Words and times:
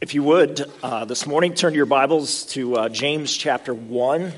If 0.00 0.14
you 0.14 0.22
would, 0.22 0.64
uh, 0.80 1.06
this 1.06 1.26
morning, 1.26 1.54
turn 1.54 1.74
your 1.74 1.84
Bibles 1.84 2.46
to 2.50 2.76
uh, 2.76 2.88
James 2.88 3.36
chapter 3.36 3.74
1. 3.74 4.32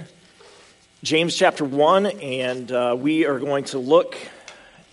James 1.03 1.37
chapter 1.37 1.67
1, 1.67 2.07
and 2.07 2.73
uh, 2.73 2.97
we 2.99 3.27
are 3.27 3.39
going 3.39 3.65
to 3.65 3.79
look 3.79 4.17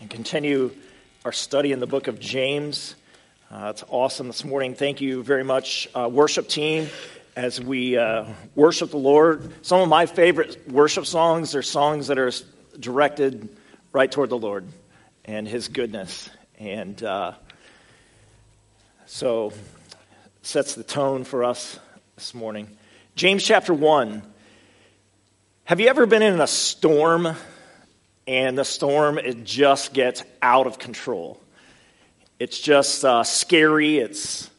and 0.01 0.09
continue 0.09 0.75
our 1.23 1.31
study 1.31 1.71
in 1.71 1.79
the 1.79 1.87
book 1.87 2.09
of 2.09 2.19
James. 2.19 2.95
Uh, 3.49 3.71
it's 3.73 3.85
awesome 3.87 4.27
this 4.27 4.43
morning. 4.43 4.75
Thank 4.75 4.99
you 4.99 5.23
very 5.23 5.45
much, 5.45 5.87
uh, 5.95 6.09
worship 6.11 6.49
team, 6.49 6.89
as 7.37 7.61
we 7.61 7.97
uh, 7.97 8.25
worship 8.53 8.91
the 8.91 8.97
Lord. 8.97 9.65
Some 9.65 9.79
of 9.79 9.87
my 9.87 10.05
favorite 10.05 10.69
worship 10.69 11.05
songs 11.05 11.55
are 11.55 11.63
songs 11.63 12.07
that 12.07 12.19
are 12.19 12.33
directed 12.77 13.47
right 13.93 14.11
toward 14.11 14.31
the 14.31 14.37
Lord 14.37 14.67
and 15.23 15.47
His 15.47 15.69
goodness. 15.69 16.29
And 16.59 16.99
so, 19.05 19.53
sets 20.47 20.75
the 20.75 20.83
tone 20.83 21.25
for 21.25 21.43
us 21.43 21.77
this 22.15 22.33
morning. 22.33 22.69
James 23.17 23.43
chapter 23.43 23.73
1. 23.73 24.23
Have 25.65 25.81
you 25.81 25.89
ever 25.89 26.05
been 26.05 26.21
in 26.21 26.39
a 26.39 26.47
storm 26.47 27.35
and 28.25 28.57
the 28.57 28.63
storm 28.63 29.17
it 29.17 29.43
just 29.43 29.91
gets 29.91 30.23
out 30.41 30.65
of 30.65 30.79
control? 30.79 31.37
It's 32.39 32.57
just 32.57 33.03
uh, 33.03 33.25
scary. 33.25 33.97
It's 33.97 34.49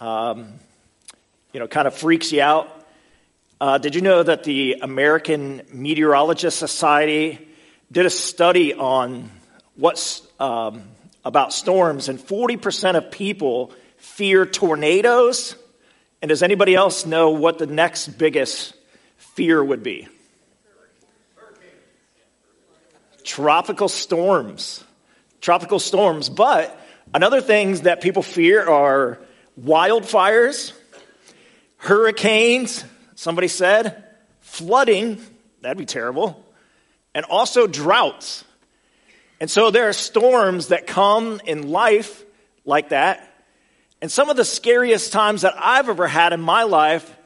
um, 0.00 0.54
you 1.52 1.60
know 1.60 1.68
kind 1.68 1.86
of 1.86 1.94
freaks 1.94 2.32
you 2.32 2.40
out. 2.40 2.88
Uh, 3.60 3.76
did 3.76 3.94
you 3.94 4.00
know 4.00 4.22
that 4.22 4.44
the 4.44 4.78
American 4.80 5.60
Meteorologist 5.70 6.58
Society 6.58 7.46
did 7.92 8.06
a 8.06 8.10
study 8.10 8.72
on 8.72 9.30
what's 9.76 10.26
um, 10.40 10.84
about 11.22 11.52
storms, 11.52 12.08
and 12.08 12.18
40% 12.18 12.96
of 12.96 13.10
people 13.10 13.74
fear 13.98 14.46
tornadoes. 14.46 15.54
And 16.20 16.28
does 16.28 16.42
anybody 16.42 16.74
else 16.74 17.06
know 17.06 17.30
what 17.30 17.58
the 17.58 17.66
next 17.66 18.08
biggest 18.18 18.74
fear 19.16 19.62
would 19.62 19.82
be? 19.82 20.08
Tropical 23.22 23.88
storms. 23.88 24.82
Tropical 25.40 25.78
storms. 25.78 26.28
But 26.28 26.78
another 27.14 27.40
things 27.40 27.82
that 27.82 28.00
people 28.00 28.22
fear 28.22 28.68
are 28.68 29.18
wildfires, 29.60 30.72
hurricanes, 31.76 32.84
somebody 33.14 33.48
said, 33.48 34.04
flooding, 34.40 35.20
that'd 35.60 35.78
be 35.78 35.86
terrible, 35.86 36.44
and 37.14 37.24
also 37.24 37.66
droughts. 37.66 38.44
And 39.40 39.50
so 39.50 39.70
there 39.70 39.88
are 39.88 39.92
storms 39.92 40.68
that 40.68 40.86
come 40.86 41.40
in 41.44 41.70
life 41.70 42.24
like 42.64 42.88
that 42.88 43.27
and 44.00 44.10
some 44.10 44.30
of 44.30 44.36
the 44.36 44.44
scariest 44.44 45.12
times 45.12 45.42
that 45.42 45.54
I've 45.58 45.88
ever 45.88 46.06
had 46.06 46.32
in 46.32 46.40
my 46.40 46.62
life 46.62 47.16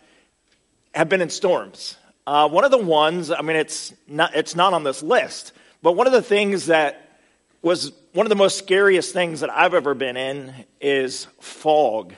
have 0.94 1.08
been 1.08 1.20
in 1.20 1.30
storms. 1.30 1.96
Uh, 2.26 2.48
one 2.48 2.64
of 2.64 2.70
the 2.70 2.78
ones, 2.78 3.30
I 3.30 3.42
mean, 3.42 3.56
it's 3.56 3.92
not, 4.06 4.34
it's 4.34 4.54
not 4.54 4.72
on 4.72 4.84
this 4.84 5.02
list, 5.02 5.52
but 5.82 5.92
one 5.92 6.06
of 6.06 6.12
the 6.12 6.22
things 6.22 6.66
that 6.66 7.18
was 7.60 7.92
one 8.12 8.26
of 8.26 8.30
the 8.30 8.36
most 8.36 8.58
scariest 8.58 9.12
things 9.12 9.40
that 9.40 9.50
I've 9.50 9.74
ever 9.74 9.94
been 9.94 10.16
in 10.16 10.52
is 10.80 11.26
fog 11.40 12.14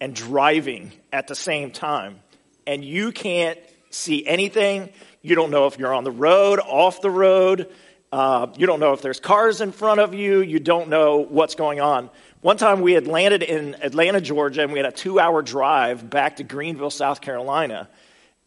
and 0.00 0.14
driving 0.14 0.92
at 1.12 1.26
the 1.28 1.34
same 1.34 1.70
time. 1.70 2.20
And 2.66 2.84
you 2.84 3.12
can't 3.12 3.58
see 3.90 4.26
anything. 4.26 4.90
You 5.22 5.34
don't 5.34 5.50
know 5.50 5.66
if 5.66 5.78
you're 5.78 5.94
on 5.94 6.04
the 6.04 6.10
road, 6.10 6.60
off 6.60 7.00
the 7.00 7.10
road. 7.10 7.70
Uh, 8.12 8.46
you 8.56 8.66
don't 8.66 8.80
know 8.80 8.92
if 8.92 9.02
there's 9.02 9.20
cars 9.20 9.60
in 9.60 9.72
front 9.72 10.00
of 10.00 10.14
you. 10.14 10.40
You 10.40 10.60
don't 10.60 10.88
know 10.88 11.18
what's 11.18 11.54
going 11.54 11.80
on. 11.80 12.10
One 12.44 12.58
time 12.58 12.82
we 12.82 12.92
had 12.92 13.06
landed 13.06 13.42
in 13.42 13.74
Atlanta, 13.80 14.20
Georgia, 14.20 14.64
and 14.64 14.70
we 14.70 14.78
had 14.78 14.84
a 14.84 14.92
two 14.92 15.18
hour 15.18 15.40
drive 15.40 16.10
back 16.10 16.36
to 16.36 16.44
Greenville, 16.44 16.90
South 16.90 17.22
Carolina. 17.22 17.88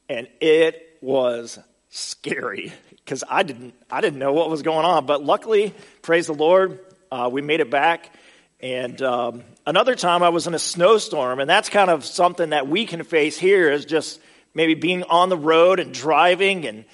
And 0.07 0.27
it 0.39 0.99
was 1.01 1.57
scary 1.89 2.71
because 2.91 3.23
I 3.27 3.41
didn't, 3.41 3.73
I 3.89 4.01
didn't 4.01 4.19
know 4.19 4.33
what 4.33 4.51
was 4.51 4.61
going 4.61 4.85
on. 4.85 5.07
But 5.07 5.23
luckily, 5.23 5.73
praise 6.03 6.27
the 6.27 6.35
Lord, 6.35 6.79
uh, 7.11 7.27
we 7.33 7.41
made 7.41 7.59
it 7.59 7.71
back. 7.71 8.13
And 8.59 9.01
um, 9.01 9.41
another 9.65 9.95
time 9.95 10.21
I 10.21 10.29
was 10.29 10.45
in 10.45 10.53
a 10.53 10.59
snowstorm, 10.59 11.39
and 11.39 11.49
that's 11.49 11.69
kind 11.69 11.89
of 11.89 12.05
something 12.05 12.51
that 12.51 12.67
we 12.67 12.85
can 12.85 13.03
face 13.03 13.39
here 13.39 13.71
is 13.71 13.83
just 13.83 14.19
maybe 14.53 14.75
being 14.75 15.01
on 15.05 15.29
the 15.29 15.37
road 15.37 15.79
and 15.79 15.91
driving 15.91 16.67
and, 16.67 16.85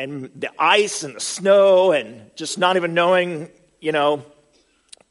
and 0.00 0.32
the 0.34 0.50
ice 0.58 1.04
and 1.04 1.14
the 1.14 1.20
snow 1.20 1.92
and 1.92 2.28
just 2.34 2.58
not 2.58 2.74
even 2.74 2.92
knowing, 2.92 3.48
you 3.80 3.92
know, 3.92 4.24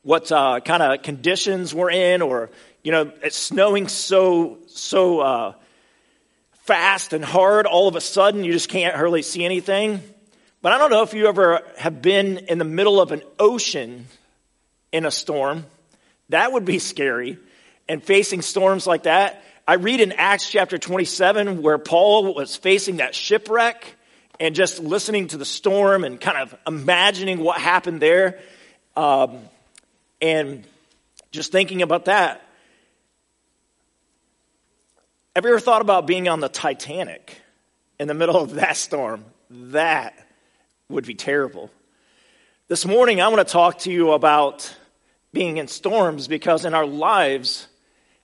what 0.09 0.31
uh, 0.31 0.59
kind 0.61 0.81
of 0.81 1.03
conditions 1.03 1.71
we're 1.71 1.91
in, 1.91 2.23
or 2.23 2.49
you 2.81 2.91
know, 2.91 3.11
it's 3.21 3.37
snowing 3.37 3.87
so 3.87 4.57
so 4.65 5.19
uh, 5.19 5.53
fast 6.63 7.13
and 7.13 7.23
hard. 7.23 7.67
All 7.67 7.87
of 7.87 7.95
a 7.95 8.01
sudden, 8.01 8.43
you 8.43 8.51
just 8.51 8.69
can't 8.69 8.95
hardly 8.95 9.21
see 9.21 9.45
anything. 9.45 10.01
But 10.63 10.71
I 10.71 10.79
don't 10.79 10.89
know 10.89 11.03
if 11.03 11.13
you 11.13 11.27
ever 11.27 11.61
have 11.77 12.01
been 12.01 12.39
in 12.49 12.57
the 12.57 12.65
middle 12.65 12.99
of 12.99 13.11
an 13.11 13.21
ocean 13.37 14.07
in 14.91 15.05
a 15.05 15.11
storm. 15.11 15.67
That 16.29 16.53
would 16.53 16.65
be 16.65 16.79
scary. 16.79 17.37
And 17.87 18.03
facing 18.03 18.41
storms 18.41 18.87
like 18.87 19.03
that, 19.03 19.43
I 19.67 19.75
read 19.75 20.01
in 20.01 20.13
Acts 20.13 20.49
chapter 20.49 20.79
27 20.79 21.61
where 21.61 21.77
Paul 21.77 22.33
was 22.33 22.55
facing 22.55 22.97
that 22.97 23.13
shipwreck 23.13 23.95
and 24.39 24.55
just 24.55 24.79
listening 24.79 25.27
to 25.27 25.37
the 25.37 25.45
storm 25.45 26.03
and 26.03 26.19
kind 26.19 26.39
of 26.39 26.55
imagining 26.65 27.41
what 27.41 27.61
happened 27.61 28.01
there. 28.01 28.39
Um, 28.95 29.37
and 30.21 30.65
just 31.31 31.51
thinking 31.51 31.81
about 31.81 32.05
that, 32.05 32.41
have 35.35 35.45
you 35.45 35.51
ever 35.51 35.59
thought 35.59 35.81
about 35.81 36.07
being 36.07 36.27
on 36.27 36.39
the 36.39 36.49
Titanic 36.49 37.39
in 37.99 38.07
the 38.07 38.13
middle 38.13 38.35
of 38.35 38.55
that 38.55 38.75
storm? 38.75 39.23
That 39.49 40.13
would 40.89 41.05
be 41.05 41.15
terrible. 41.15 41.69
This 42.67 42.85
morning, 42.85 43.21
I 43.21 43.27
want 43.29 43.47
to 43.47 43.51
talk 43.51 43.79
to 43.79 43.91
you 43.91 44.11
about 44.11 44.75
being 45.31 45.57
in 45.57 45.67
storms 45.67 46.27
because 46.27 46.65
in 46.65 46.73
our 46.73 46.85
lives, 46.85 47.67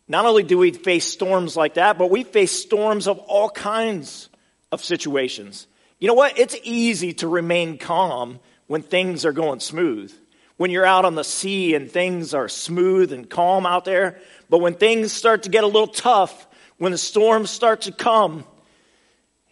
not 0.07 0.25
only 0.25 0.43
do 0.43 0.57
we 0.57 0.71
face 0.71 1.05
storms 1.05 1.55
like 1.55 1.75
that, 1.75 1.97
but 1.97 2.09
we 2.09 2.23
face 2.23 2.51
storms 2.51 3.07
of 3.07 3.19
all 3.19 3.49
kinds 3.49 4.29
of 4.71 4.83
situations. 4.83 5.67
You 5.99 6.07
know 6.07 6.13
what? 6.15 6.37
It's 6.37 6.55
easy 6.63 7.13
to 7.13 7.27
remain 7.27 7.77
calm 7.77 8.39
when 8.67 8.81
things 8.81 9.25
are 9.25 9.31
going 9.31 9.59
smooth 9.59 10.13
when 10.57 10.71
you're 10.71 10.85
out 10.85 11.05
on 11.05 11.15
the 11.15 11.23
sea 11.23 11.75
and 11.75 11.91
things 11.91 12.33
are 12.33 12.47
smooth 12.47 13.11
and 13.11 13.29
calm 13.29 13.65
out 13.65 13.85
there. 13.85 14.19
But 14.49 14.59
when 14.59 14.75
things 14.75 15.11
start 15.11 15.43
to 15.43 15.49
get 15.49 15.63
a 15.63 15.67
little 15.67 15.87
tough, 15.87 16.47
when 16.77 16.91
the 16.91 16.97
storms 16.97 17.49
start 17.49 17.81
to 17.81 17.91
come, 17.91 18.45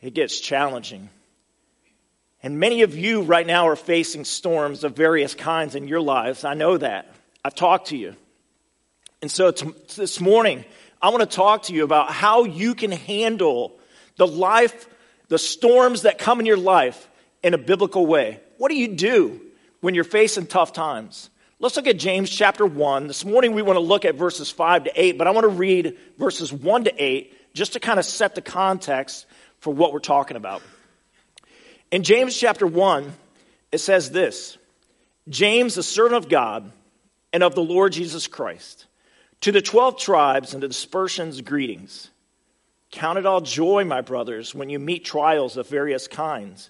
it 0.01 0.13
gets 0.13 0.39
challenging. 0.39 1.09
And 2.41 2.59
many 2.59 2.81
of 2.81 2.95
you 2.95 3.21
right 3.21 3.47
now 3.47 3.67
are 3.69 3.75
facing 3.75 4.25
storms 4.25 4.83
of 4.83 4.95
various 4.95 5.33
kinds 5.33 5.75
in 5.75 5.87
your 5.87 6.01
lives. 6.01 6.43
I 6.43 6.53
know 6.53 6.77
that. 6.77 7.09
I've 7.43 7.55
talked 7.55 7.87
to 7.87 7.97
you. 7.97 8.15
And 9.21 9.31
so 9.31 9.51
t- 9.51 9.71
this 9.95 10.19
morning, 10.19 10.65
I 11.01 11.09
want 11.09 11.21
to 11.21 11.35
talk 11.35 11.63
to 11.63 11.73
you 11.73 11.85
about 11.85 12.11
how 12.11 12.43
you 12.43 12.75
can 12.75 12.91
handle 12.91 13.79
the 14.17 14.27
life, 14.27 14.87
the 15.29 15.37
storms 15.37 16.01
that 16.01 16.17
come 16.17 16.41
in 16.41 16.45
your 16.45 16.57
life 16.57 17.09
in 17.41 17.53
a 17.53 17.57
biblical 17.57 18.05
way. 18.05 18.41
What 18.57 18.69
do 18.69 18.75
you 18.75 18.89
do? 18.89 19.41
When 19.83 19.93
you're 19.95 20.05
facing 20.05 20.47
tough 20.47 20.71
times. 20.71 21.29
Let's 21.59 21.75
look 21.75 21.87
at 21.87 21.99
James 21.99 22.29
chapter 22.29 22.65
1. 22.65 23.07
This 23.07 23.25
morning 23.25 23.53
we 23.53 23.61
want 23.61 23.75
to 23.75 23.81
look 23.81 24.05
at 24.05 24.15
verses 24.15 24.49
5 24.49 24.85
to 24.85 24.91
8, 24.95 25.17
but 25.17 25.27
I 25.27 25.31
want 25.31 25.43
to 25.43 25.49
read 25.49 25.97
verses 26.17 26.53
1 26.53 26.85
to 26.85 27.03
8 27.03 27.53
just 27.53 27.73
to 27.73 27.81
kind 27.81 27.99
of 27.99 28.05
set 28.05 28.33
the 28.33 28.41
context 28.41 29.25
for 29.59 29.73
what 29.73 29.91
we're 29.91 29.99
talking 29.99 30.37
about. 30.37 30.61
In 31.91 32.03
James 32.03 32.37
chapter 32.37 32.65
1, 32.65 33.11
it 33.73 33.79
says 33.79 34.09
this 34.09 34.57
James, 35.27 35.75
the 35.75 35.83
servant 35.83 36.23
of 36.23 36.29
God 36.29 36.71
and 37.33 37.43
of 37.43 37.53
the 37.53 37.61
Lord 37.61 37.91
Jesus 37.91 38.25
Christ, 38.25 38.85
to 39.41 39.51
the 39.51 39.61
12 39.61 39.99
tribes 39.99 40.53
and 40.53 40.63
the 40.63 40.69
dispersions, 40.69 41.41
greetings. 41.41 42.09
Count 42.91 43.19
it 43.19 43.25
all 43.25 43.41
joy, 43.41 43.83
my 43.83 43.99
brothers, 43.99 44.55
when 44.55 44.69
you 44.69 44.79
meet 44.79 45.03
trials 45.03 45.57
of 45.57 45.67
various 45.67 46.07
kinds 46.07 46.69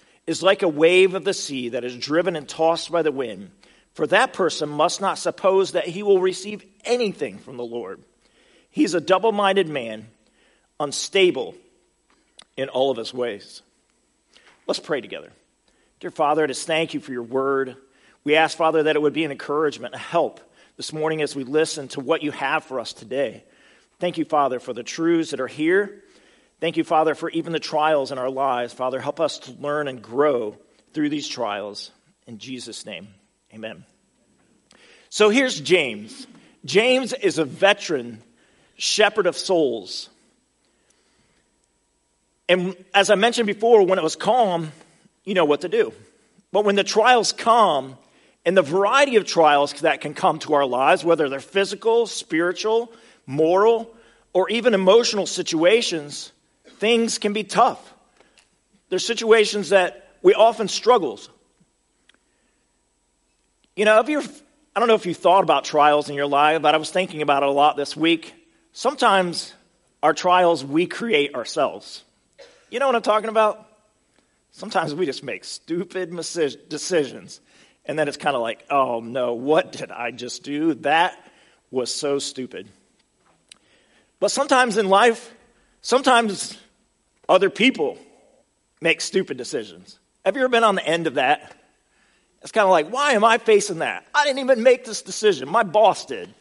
is 0.31 0.41
like 0.41 0.63
a 0.63 0.67
wave 0.67 1.13
of 1.13 1.23
the 1.23 1.33
sea 1.33 1.69
that 1.69 1.83
is 1.83 1.95
driven 1.95 2.35
and 2.35 2.49
tossed 2.49 2.91
by 2.91 3.03
the 3.03 3.11
wind. 3.11 3.51
For 3.93 4.07
that 4.07 4.33
person 4.33 4.69
must 4.69 5.01
not 5.01 5.19
suppose 5.19 5.73
that 5.73 5.85
he 5.85 6.01
will 6.01 6.19
receive 6.19 6.65
anything 6.85 7.37
from 7.37 7.57
the 7.57 7.63
Lord. 7.63 8.01
He's 8.71 8.93
a 8.93 9.01
double 9.01 9.33
minded 9.33 9.67
man, 9.67 10.07
unstable 10.79 11.55
in 12.57 12.69
all 12.69 12.89
of 12.89 12.97
his 12.97 13.13
ways. 13.13 13.61
Let's 14.65 14.79
pray 14.79 15.01
together. 15.01 15.31
Dear 15.99 16.11
Father, 16.11 16.47
just 16.47 16.65
thank 16.65 16.93
you 16.93 16.99
for 16.99 17.11
your 17.11 17.23
word. 17.23 17.75
We 18.23 18.35
ask, 18.35 18.57
Father, 18.57 18.83
that 18.83 18.95
it 18.95 19.01
would 19.01 19.13
be 19.13 19.25
an 19.25 19.31
encouragement, 19.31 19.93
a 19.93 19.99
help 19.99 20.39
this 20.77 20.93
morning 20.93 21.21
as 21.21 21.35
we 21.35 21.43
listen 21.43 21.89
to 21.89 21.99
what 21.99 22.23
you 22.23 22.31
have 22.31 22.63
for 22.63 22.79
us 22.79 22.93
today. 22.93 23.43
Thank 23.99 24.17
you, 24.17 24.25
Father, 24.25 24.59
for 24.59 24.73
the 24.73 24.83
truths 24.83 25.31
that 25.31 25.41
are 25.41 25.47
here. 25.47 26.03
Thank 26.61 26.77
you, 26.77 26.83
Father, 26.83 27.15
for 27.15 27.29
even 27.31 27.53
the 27.53 27.59
trials 27.59 28.11
in 28.11 28.19
our 28.19 28.29
lives. 28.29 28.71
Father, 28.71 29.01
help 29.01 29.19
us 29.19 29.39
to 29.39 29.51
learn 29.53 29.87
and 29.87 30.01
grow 30.01 30.55
through 30.93 31.09
these 31.09 31.27
trials. 31.27 31.89
In 32.27 32.37
Jesus' 32.37 32.85
name, 32.85 33.07
amen. 33.53 33.83
So 35.09 35.29
here's 35.29 35.59
James. 35.59 36.27
James 36.63 37.13
is 37.13 37.39
a 37.39 37.45
veteran 37.45 38.21
shepherd 38.77 39.25
of 39.25 39.35
souls. 39.35 40.09
And 42.47 42.75
as 42.93 43.09
I 43.09 43.15
mentioned 43.15 43.47
before, 43.47 43.83
when 43.83 43.97
it 43.97 44.03
was 44.03 44.15
calm, 44.15 44.71
you 45.25 45.33
know 45.33 45.45
what 45.45 45.61
to 45.61 45.69
do. 45.69 45.91
But 46.51 46.63
when 46.63 46.75
the 46.75 46.83
trials 46.83 47.31
come, 47.31 47.97
and 48.45 48.55
the 48.57 48.61
variety 48.61 49.15
of 49.15 49.25
trials 49.25 49.73
that 49.81 50.01
can 50.01 50.13
come 50.13 50.39
to 50.39 50.53
our 50.53 50.65
lives, 50.65 51.03
whether 51.03 51.29
they're 51.29 51.39
physical, 51.39 52.07
spiritual, 52.07 52.91
moral, 53.25 53.95
or 54.33 54.49
even 54.49 54.73
emotional 54.73 55.25
situations, 55.25 56.31
things 56.79 57.17
can 57.17 57.33
be 57.33 57.43
tough. 57.43 57.93
There's 58.89 59.05
situations 59.05 59.69
that 59.69 60.09
we 60.21 60.33
often 60.33 60.67
struggle. 60.67 61.19
You 63.75 63.85
know, 63.85 63.99
if 63.99 64.09
you're, 64.09 64.23
I 64.75 64.79
don't 64.79 64.87
know 64.87 64.95
if 64.95 65.05
you 65.05 65.13
thought 65.13 65.43
about 65.43 65.63
trials 65.63 66.09
in 66.09 66.15
your 66.15 66.27
life, 66.27 66.61
but 66.61 66.75
I 66.75 66.77
was 66.77 66.91
thinking 66.91 67.21
about 67.21 67.43
it 67.43 67.49
a 67.49 67.51
lot 67.51 67.77
this 67.77 67.95
week. 67.95 68.33
Sometimes 68.73 69.53
our 70.03 70.13
trials 70.13 70.65
we 70.65 70.87
create 70.87 71.35
ourselves. 71.35 72.03
You 72.69 72.79
know 72.79 72.87
what 72.87 72.95
I'm 72.95 73.01
talking 73.01 73.29
about? 73.29 73.67
Sometimes 74.51 74.93
we 74.93 75.05
just 75.05 75.23
make 75.23 75.43
stupid 75.43 76.09
decisions. 76.11 77.39
And 77.85 77.97
then 77.97 78.07
it's 78.07 78.17
kind 78.17 78.35
of 78.35 78.41
like, 78.41 78.65
oh 78.69 78.99
no, 78.99 79.33
what 79.33 79.71
did 79.71 79.91
I 79.91 80.11
just 80.11 80.43
do? 80.43 80.73
That 80.75 81.17
was 81.71 81.93
so 81.93 82.19
stupid. 82.19 82.67
But 84.19 84.31
sometimes 84.31 84.77
in 84.77 84.87
life, 84.87 85.33
sometimes 85.81 86.57
other 87.27 87.49
people 87.49 87.97
make 88.81 89.01
stupid 89.01 89.37
decisions. 89.37 89.99
Have 90.25 90.35
you 90.35 90.43
ever 90.43 90.49
been 90.49 90.63
on 90.63 90.75
the 90.75 90.85
end 90.85 91.07
of 91.07 91.15
that? 91.15 91.55
It's 92.41 92.51
kind 92.51 92.65
of 92.65 92.71
like, 92.71 92.89
why 92.89 93.11
am 93.13 93.23
I 93.23 93.37
facing 93.37 93.79
that? 93.79 94.05
I 94.13 94.25
didn't 94.25 94.39
even 94.39 94.63
make 94.63 94.85
this 94.85 95.01
decision. 95.01 95.47
My 95.47 95.63
boss 95.63 96.05
did. 96.05 96.33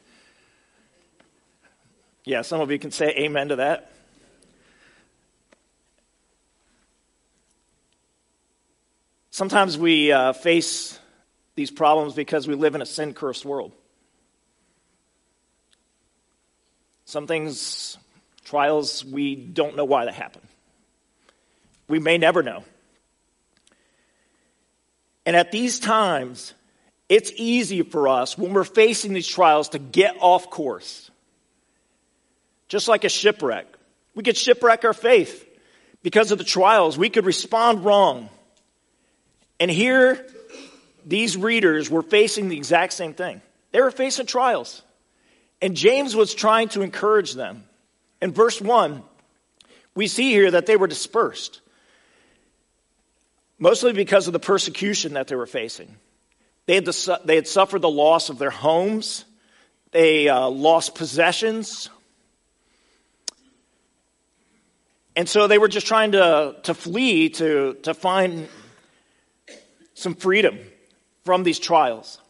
Yeah, 2.24 2.42
some 2.42 2.60
of 2.60 2.70
you 2.70 2.78
can 2.78 2.90
say 2.90 3.08
amen 3.18 3.48
to 3.48 3.56
that. 3.56 3.92
Sometimes 9.30 9.78
we 9.78 10.12
uh, 10.12 10.32
face 10.32 10.98
these 11.54 11.70
problems 11.70 12.14
because 12.14 12.46
we 12.46 12.54
live 12.54 12.74
in 12.74 12.82
a 12.82 12.86
sin 12.86 13.14
cursed 13.14 13.44
world. 13.44 13.72
Some 17.04 17.26
things, 17.26 17.96
trials, 18.50 19.04
we 19.04 19.36
don't 19.36 19.76
know 19.76 19.84
why 19.84 20.06
they 20.06 20.12
happen. 20.12 20.42
We 21.86 22.00
may 22.00 22.18
never 22.18 22.42
know. 22.42 22.64
And 25.24 25.36
at 25.36 25.52
these 25.52 25.78
times, 25.78 26.52
it's 27.08 27.30
easy 27.36 27.82
for 27.82 28.08
us 28.08 28.36
when 28.36 28.52
we're 28.52 28.64
facing 28.64 29.12
these 29.12 29.28
trials 29.28 29.70
to 29.70 29.78
get 29.78 30.16
off 30.18 30.50
course. 30.50 31.10
Just 32.66 32.88
like 32.88 33.04
a 33.04 33.08
shipwreck. 33.08 33.66
We 34.16 34.24
could 34.24 34.36
shipwreck 34.36 34.84
our 34.84 34.94
faith 34.94 35.46
because 36.02 36.32
of 36.32 36.38
the 36.38 36.44
trials. 36.44 36.98
We 36.98 37.08
could 37.08 37.26
respond 37.26 37.84
wrong. 37.84 38.28
And 39.60 39.70
here, 39.70 40.26
these 41.06 41.36
readers 41.36 41.88
were 41.88 42.02
facing 42.02 42.48
the 42.48 42.56
exact 42.56 42.94
same 42.94 43.14
thing. 43.14 43.42
They 43.70 43.80
were 43.80 43.92
facing 43.92 44.26
trials. 44.26 44.82
And 45.62 45.76
James 45.76 46.16
was 46.16 46.34
trying 46.34 46.68
to 46.70 46.82
encourage 46.82 47.34
them. 47.34 47.64
In 48.20 48.32
verse 48.32 48.60
1, 48.60 49.02
we 49.94 50.06
see 50.06 50.30
here 50.30 50.50
that 50.50 50.66
they 50.66 50.76
were 50.76 50.86
dispersed, 50.86 51.60
mostly 53.58 53.92
because 53.92 54.26
of 54.26 54.32
the 54.32 54.40
persecution 54.40 55.14
that 55.14 55.28
they 55.28 55.36
were 55.36 55.46
facing. 55.46 55.96
They 56.66 56.74
had, 56.76 56.84
the, 56.84 57.20
they 57.24 57.34
had 57.36 57.48
suffered 57.48 57.80
the 57.80 57.88
loss 57.88 58.28
of 58.28 58.38
their 58.38 58.50
homes, 58.50 59.24
they 59.92 60.28
uh, 60.28 60.48
lost 60.48 60.94
possessions. 60.94 61.90
And 65.16 65.28
so 65.28 65.48
they 65.48 65.58
were 65.58 65.68
just 65.68 65.86
trying 65.86 66.12
to, 66.12 66.56
to 66.62 66.74
flee 66.74 67.30
to, 67.30 67.76
to 67.82 67.94
find 67.94 68.48
some 69.94 70.14
freedom 70.14 70.58
from 71.24 71.42
these 71.42 71.58
trials. 71.58 72.20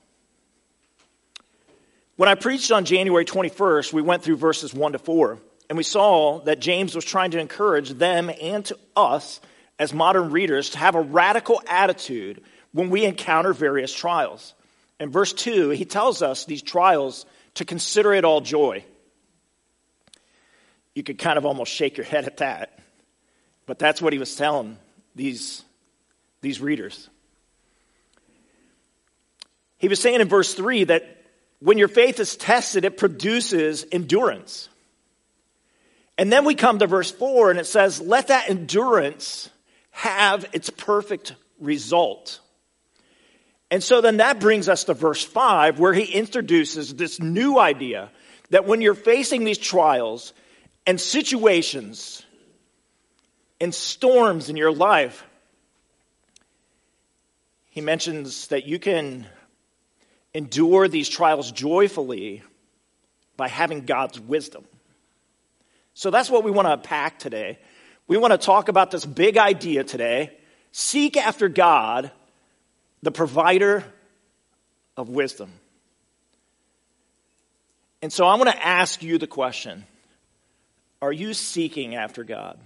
When 2.17 2.29
I 2.29 2.35
preached 2.35 2.73
on 2.73 2.85
January 2.85 3.25
21st, 3.25 3.93
we 3.93 4.03
went 4.03 4.23
through 4.23 4.37
verses 4.37 4.75
1 4.75 4.93
to 4.93 4.99
4, 4.99 5.39
and 5.71 5.77
we 5.77 5.85
saw 5.85 6.41
that 6.41 6.59
James 6.59 6.97
was 6.97 7.05
trying 7.05 7.31
to 7.31 7.39
encourage 7.39 7.91
them 7.91 8.29
and 8.43 8.65
to 8.65 8.79
us 8.97 9.41
as 9.79 9.95
modern 9.95 10.33
readers 10.33 10.71
to 10.71 10.79
have 10.79 10.97
a 10.97 11.01
radical 11.01 11.63
attitude 11.69 12.43
when 12.73 12.91
we 12.91 13.05
encounter 13.05 13.53
various 13.53 13.95
trials. 13.95 14.53
In 14.99 15.11
verse 15.11 15.33
2, 15.33 15.71
he 15.71 15.85
tells 15.85 16.23
us 16.23 16.45
these 16.45 16.61
trials 16.61 17.25
to 17.55 17.65
consider 17.65 18.13
it 18.13 18.25
all 18.25 18.41
joy. 18.41 18.85
You 20.97 21.05
could 21.05 21.19
kind 21.19 21.39
of 21.39 21.47
almost 21.47 21.73
shake 21.73 21.97
your 21.97 22.05
head 22.05 22.25
at 22.25 22.39
that, 22.39 22.77
but 23.67 23.79
that's 23.79 24.03
what 24.03 24.13
he 24.13 24.19
was 24.19 24.35
telling 24.35 24.77
these, 25.15 25.63
these 26.41 26.61
readers. 26.61 27.09
He 29.79 29.87
was 29.87 30.01
saying 30.01 30.21
in 30.21 30.29
verse 30.29 30.53
3 30.53 30.83
that 30.85 31.23
when 31.61 31.79
your 31.79 31.87
faith 31.87 32.19
is 32.19 32.35
tested, 32.35 32.85
it 32.85 32.97
produces 32.97 33.87
endurance. 33.93 34.69
And 36.21 36.31
then 36.31 36.45
we 36.45 36.55
come 36.55 36.79
to 36.81 36.87
verse 36.87 37.11
4 37.11 37.51
and 37.51 37.59
it 37.59 37.65
says, 37.65 37.99
let 37.99 38.29
that 38.29 38.51
endurance 38.51 39.49
have 39.91 40.45
its 40.53 40.69
perfect 40.69 41.35
result. 41.59 42.41
And 43.71 43.83
so 43.83 44.03
then 44.03 44.19
that 44.19 44.39
brings 44.39 44.69
us 44.69 44.85
to 44.85 44.93
verse 44.93 45.25
5, 45.25 45.81
where 45.81 45.95
he 45.95 46.05
introduces 46.05 46.95
this 46.95 47.21
new 47.21 47.59
idea 47.59 48.11
that 48.51 48.67
when 48.67 48.83
you're 48.83 48.93
facing 48.93 49.45
these 49.45 49.57
trials 49.57 50.35
and 50.87 51.01
situations 51.01 52.23
and 53.59 53.75
storms 53.75 54.51
in 54.51 54.59
your 54.59 54.73
life, 54.73 55.25
he 57.71 57.81
mentions 57.81 58.49
that 58.49 58.67
you 58.67 58.79
can 58.79 59.27
endure 60.35 60.87
these 60.87 61.09
trials 61.09 61.51
joyfully 61.51 62.43
by 63.39 63.49
having 63.49 63.87
God's 63.87 64.21
wisdom. 64.21 64.67
So 66.01 66.11
that's 66.11 66.31
what 66.31 66.45
we 66.45 66.51
want 66.51 66.67
to 66.67 66.73
unpack 66.73 67.19
today. 67.19 67.59
We 68.07 68.17
want 68.17 68.33
to 68.33 68.39
talk 68.39 68.71
about 68.71 68.91
this 68.91 69.05
big 69.05 69.37
idea 69.37 69.85
today 69.85 70.35
seek 70.73 71.19
after 71.19 71.47
God, 71.51 72.11
the 73.03 73.11
provider 73.11 73.85
of 74.97 75.11
wisdom. 75.11 75.51
And 78.01 78.11
so 78.11 78.25
I 78.25 78.37
want 78.37 78.49
to 78.49 78.67
ask 78.67 79.03
you 79.03 79.19
the 79.19 79.27
question 79.27 79.85
Are 81.03 81.13
you 81.13 81.35
seeking 81.35 81.97
after 81.97 82.25
God? 82.25 82.59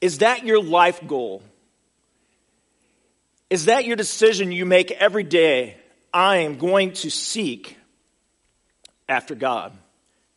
Is 0.00 0.18
that 0.18 0.44
your 0.44 0.62
life 0.62 1.04
goal? 1.08 1.42
Is 3.50 3.64
that 3.64 3.84
your 3.84 3.96
decision 3.96 4.52
you 4.52 4.64
make 4.64 4.92
every 4.92 5.24
day? 5.24 5.76
I 6.14 6.36
am 6.36 6.56
going 6.56 6.92
to 6.92 7.10
seek 7.10 7.76
after 9.08 9.34
God. 9.34 9.76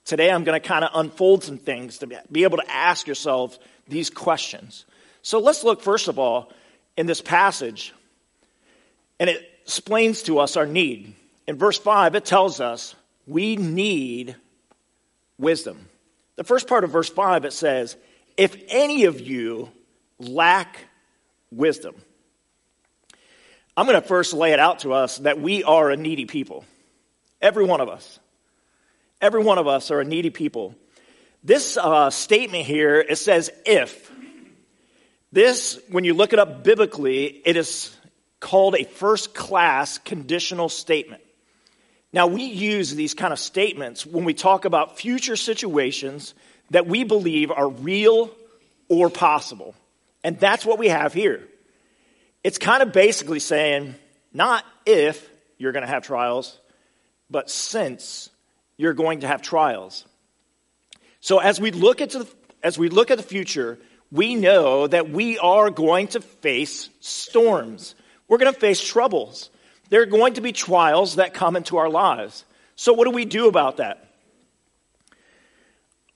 Today 0.09 0.31
I'm 0.31 0.43
going 0.43 0.59
to 0.59 0.67
kind 0.67 0.83
of 0.83 0.89
unfold 0.95 1.43
some 1.43 1.59
things 1.59 1.99
to 1.99 2.07
be 2.31 2.43
able 2.43 2.57
to 2.57 2.67
ask 2.67 3.05
yourself 3.05 3.59
these 3.87 4.09
questions. 4.09 4.85
So 5.21 5.37
let's 5.37 5.63
look 5.63 5.83
first 5.83 6.07
of 6.07 6.17
all 6.17 6.51
in 6.97 7.05
this 7.05 7.21
passage, 7.21 7.93
and 9.19 9.29
it 9.29 9.47
explains 9.61 10.23
to 10.23 10.39
us 10.39 10.57
our 10.57 10.65
need. 10.65 11.13
In 11.45 11.57
verse 11.57 11.77
5, 11.77 12.15
it 12.15 12.25
tells 12.25 12.59
us 12.59 12.95
we 13.27 13.55
need 13.55 14.35
wisdom. 15.37 15.87
The 16.37 16.43
first 16.43 16.67
part 16.67 16.83
of 16.83 16.89
verse 16.89 17.09
5, 17.09 17.45
it 17.45 17.53
says, 17.53 17.95
If 18.35 18.57
any 18.69 19.05
of 19.05 19.21
you 19.21 19.69
lack 20.17 20.87
wisdom. 21.51 21.93
I'm 23.77 23.85
going 23.85 24.01
to 24.01 24.07
first 24.07 24.33
lay 24.33 24.53
it 24.53 24.59
out 24.59 24.79
to 24.79 24.93
us 24.93 25.19
that 25.19 25.39
we 25.39 25.63
are 25.63 25.91
a 25.91 25.97
needy 25.97 26.25
people. 26.25 26.65
Every 27.43 27.63
one 27.63 27.79
of 27.79 27.89
us. 27.89 28.19
Every 29.21 29.43
one 29.43 29.57
of 29.57 29.67
us 29.67 29.91
are 29.91 29.99
a 29.99 30.05
needy 30.05 30.29
people. 30.29 30.75
This 31.43 31.77
uh, 31.77 32.09
statement 32.09 32.65
here, 32.65 32.99
it 32.99 33.17
says 33.17 33.51
if. 33.65 34.11
This, 35.31 35.79
when 35.89 36.03
you 36.03 36.13
look 36.13 36.33
it 36.33 36.39
up 36.39 36.63
biblically, 36.63 37.25
it 37.25 37.55
is 37.55 37.95
called 38.39 38.75
a 38.75 38.83
first 38.83 39.33
class 39.33 39.97
conditional 39.97 40.69
statement. 40.69 41.21
Now, 42.11 42.27
we 42.27 42.45
use 42.45 42.95
these 42.95 43.13
kind 43.13 43.31
of 43.31 43.39
statements 43.39 44.05
when 44.05 44.25
we 44.25 44.33
talk 44.33 44.65
about 44.65 44.97
future 44.97 45.35
situations 45.35 46.33
that 46.71 46.88
we 46.88 47.03
believe 47.03 47.51
are 47.51 47.69
real 47.69 48.31
or 48.88 49.09
possible. 49.09 49.75
And 50.23 50.39
that's 50.39 50.65
what 50.65 50.79
we 50.79 50.88
have 50.88 51.13
here. 51.13 51.47
It's 52.43 52.57
kind 52.57 52.81
of 52.81 52.91
basically 52.91 53.39
saying, 53.39 53.95
not 54.33 54.65
if 54.85 55.29
you're 55.57 55.71
going 55.71 55.85
to 55.85 55.91
have 55.91 56.03
trials, 56.03 56.57
but 57.29 57.49
since 57.49 58.29
you're 58.79 58.93
going 58.93 59.19
to 59.19 59.27
have 59.27 59.41
trials. 59.41 60.05
So 61.19 61.39
as 61.39 61.59
we 61.59 61.71
look 61.71 62.00
at 62.00 62.12
the, 62.12 62.25
as 62.63 62.79
we 62.79 62.88
look 62.88 63.12
at 63.12 63.17
the 63.17 63.24
future, 63.24 63.77
we 64.09 64.36
know 64.36 64.88
that 64.88 65.09
we 65.09 65.38
are 65.38 65.69
going 65.69 66.07
to 66.07 66.21
face 66.21 66.89
storms. 67.01 67.93
We're 68.29 68.38
going 68.38 68.53
to 68.53 68.57
face 68.57 68.81
troubles. 68.81 69.50
There 69.89 70.01
are 70.01 70.05
going 70.05 70.36
to 70.36 70.41
be 70.41 70.53
trials 70.53 71.15
that 71.15 71.33
come 71.33 71.57
into 71.57 71.75
our 71.75 71.89
lives. 71.89 72.45
So 72.77 72.93
what 72.93 73.03
do 73.03 73.12
we 73.12 73.25
do 73.25 73.50
about 73.50 73.77
that? 73.77 74.07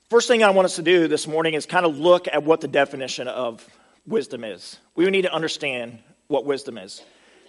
First 0.08 0.26
thing 0.26 0.42
I 0.42 0.48
want 0.50 0.64
us 0.64 0.76
to 0.76 0.82
do 0.82 1.06
this 1.06 1.26
morning 1.26 1.52
is 1.52 1.66
kind 1.66 1.84
of 1.84 1.98
look 1.98 2.28
at 2.32 2.44
what 2.44 2.62
the 2.62 2.68
definition 2.68 3.28
of 3.28 3.62
wisdom 4.06 4.42
is. 4.42 4.78
We 4.94 5.04
need 5.10 5.22
to 5.22 5.32
understand 5.34 5.98
what 6.28 6.46
wisdom 6.46 6.78
is. 6.78 7.02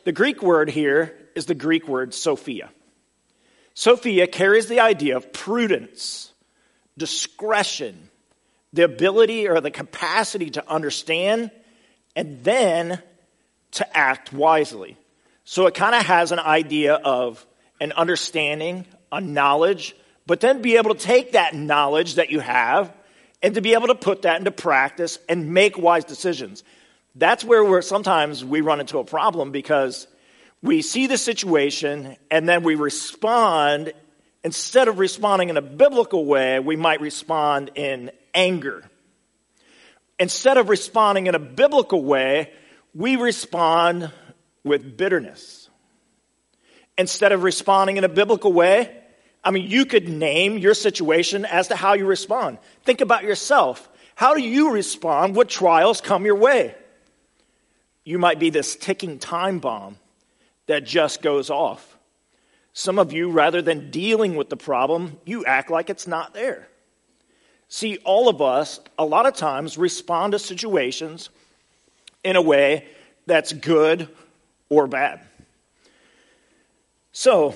The 0.04 0.12
Greek 0.12 0.44
word 0.44 0.70
here 0.70 1.18
is 1.36 1.46
the 1.46 1.56
Greek 1.56 1.88
word 1.88 2.14
Sophia. 2.14 2.70
Sophia 3.76 4.26
carries 4.26 4.68
the 4.68 4.80
idea 4.80 5.18
of 5.18 5.34
prudence, 5.34 6.32
discretion, 6.98 8.10
the 8.72 8.84
ability 8.84 9.48
or 9.50 9.60
the 9.60 9.70
capacity 9.70 10.50
to 10.52 10.70
understand 10.70 11.52
and 12.16 12.42
then 12.44 13.02
to 13.72 13.98
act 13.98 14.32
wisely. 14.32 14.98
So 15.44 15.68
it 15.68 15.76
kind 15.76 15.94
of 15.94 16.04
has 16.04 16.32
an 16.32 16.40
idea 16.40 16.94
of 16.94 17.46
an 17.82 17.92
understanding, 17.92 18.86
a 19.12 19.20
knowledge, 19.20 19.94
but 20.26 20.40
then 20.40 20.62
be 20.62 20.78
able 20.78 20.96
to 20.96 21.00
take 21.00 21.34
that 21.34 21.54
knowledge 21.54 22.16
that 22.16 22.30
you 22.30 22.40
have 22.40 22.94
and 23.44 23.56
to 23.56 23.62
be 23.62 23.74
able 23.74 23.88
to 23.88 23.96
put 23.96 24.22
that 24.22 24.40
into 24.40 24.52
practice 24.52 25.20
and 25.28 25.54
make 25.54 25.78
wise 25.78 26.06
decisions. 26.06 26.64
That's 27.14 27.44
where 27.44 27.64
we're 27.64 27.82
sometimes 27.82 28.44
we 28.44 28.62
run 28.62 28.80
into 28.80 29.00
a 29.00 29.04
problem 29.04 29.52
because 29.52 30.08
we 30.62 30.82
see 30.82 31.08
the 31.08 31.18
situation 31.18 32.18
and 32.32 32.48
then 32.48 32.64
we 32.64 32.76
respond. 32.76 33.94
Instead 34.44 34.88
of 34.88 35.00
responding 35.00 35.50
in 35.50 35.58
a 35.58 35.62
biblical 35.62 36.26
way, 36.26 36.60
we 36.60 36.76
might 36.76 37.02
respond 37.02 37.72
in 37.76 38.12
anger. 38.34 38.84
Instead 40.20 40.58
of 40.58 40.70
responding 40.70 41.28
in 41.28 41.36
a 41.36 41.40
biblical 41.40 42.04
way, 42.04 42.52
we 42.94 43.16
respond 43.16 44.12
with 44.64 44.98
bitterness. 44.98 45.70
Instead 46.98 47.32
of 47.32 47.44
responding 47.44 47.98
in 47.98 48.04
a 48.04 48.10
biblical 48.10 48.54
way, 48.54 48.96
I 49.44 49.52
mean, 49.52 49.70
you 49.70 49.86
could 49.86 50.10
name 50.10 50.58
your 50.58 50.74
situation 50.74 51.46
as 51.46 51.68
to 51.68 51.76
how 51.76 51.94
you 51.94 52.06
respond. 52.06 52.58
Think 52.84 53.02
about 53.02 53.24
yourself. 53.24 53.88
How 54.16 54.34
do 54.34 54.42
you 54.42 54.72
respond 54.72 55.36
when 55.36 55.48
trials 55.48 56.02
come 56.02 56.26
your 56.26 56.36
way? 56.36 56.74
You 58.06 58.18
might 58.18 58.40
be 58.40 58.50
this 58.50 58.76
ticking 58.76 59.20
time 59.20 59.60
bomb 59.60 59.98
that 60.68 60.86
just 60.86 61.22
goes 61.22 61.50
off. 61.50 61.98
Some 62.74 63.00
of 63.00 63.14
you, 63.14 63.32
rather 63.32 63.62
than 63.62 63.90
dealing 63.90 64.36
with 64.36 64.50
the 64.50 64.58
problem, 64.58 65.18
you 65.26 65.46
act 65.46 65.70
like 65.70 65.90
it's 65.90 66.08
not 66.08 66.34
there. 66.34 66.68
See, 67.70 67.98
all 68.04 68.28
of 68.28 68.42
us, 68.42 68.80
a 68.98 69.06
lot 69.06 69.26
of 69.26 69.36
times, 69.36 69.78
respond 69.78 70.34
to 70.34 70.40
situations 70.40 71.30
in 72.24 72.36
a 72.36 72.42
way 72.42 72.86
that's 73.26 73.54
good 73.54 74.10
or 74.70 74.88
bad. 74.88 75.22
So, 77.12 77.56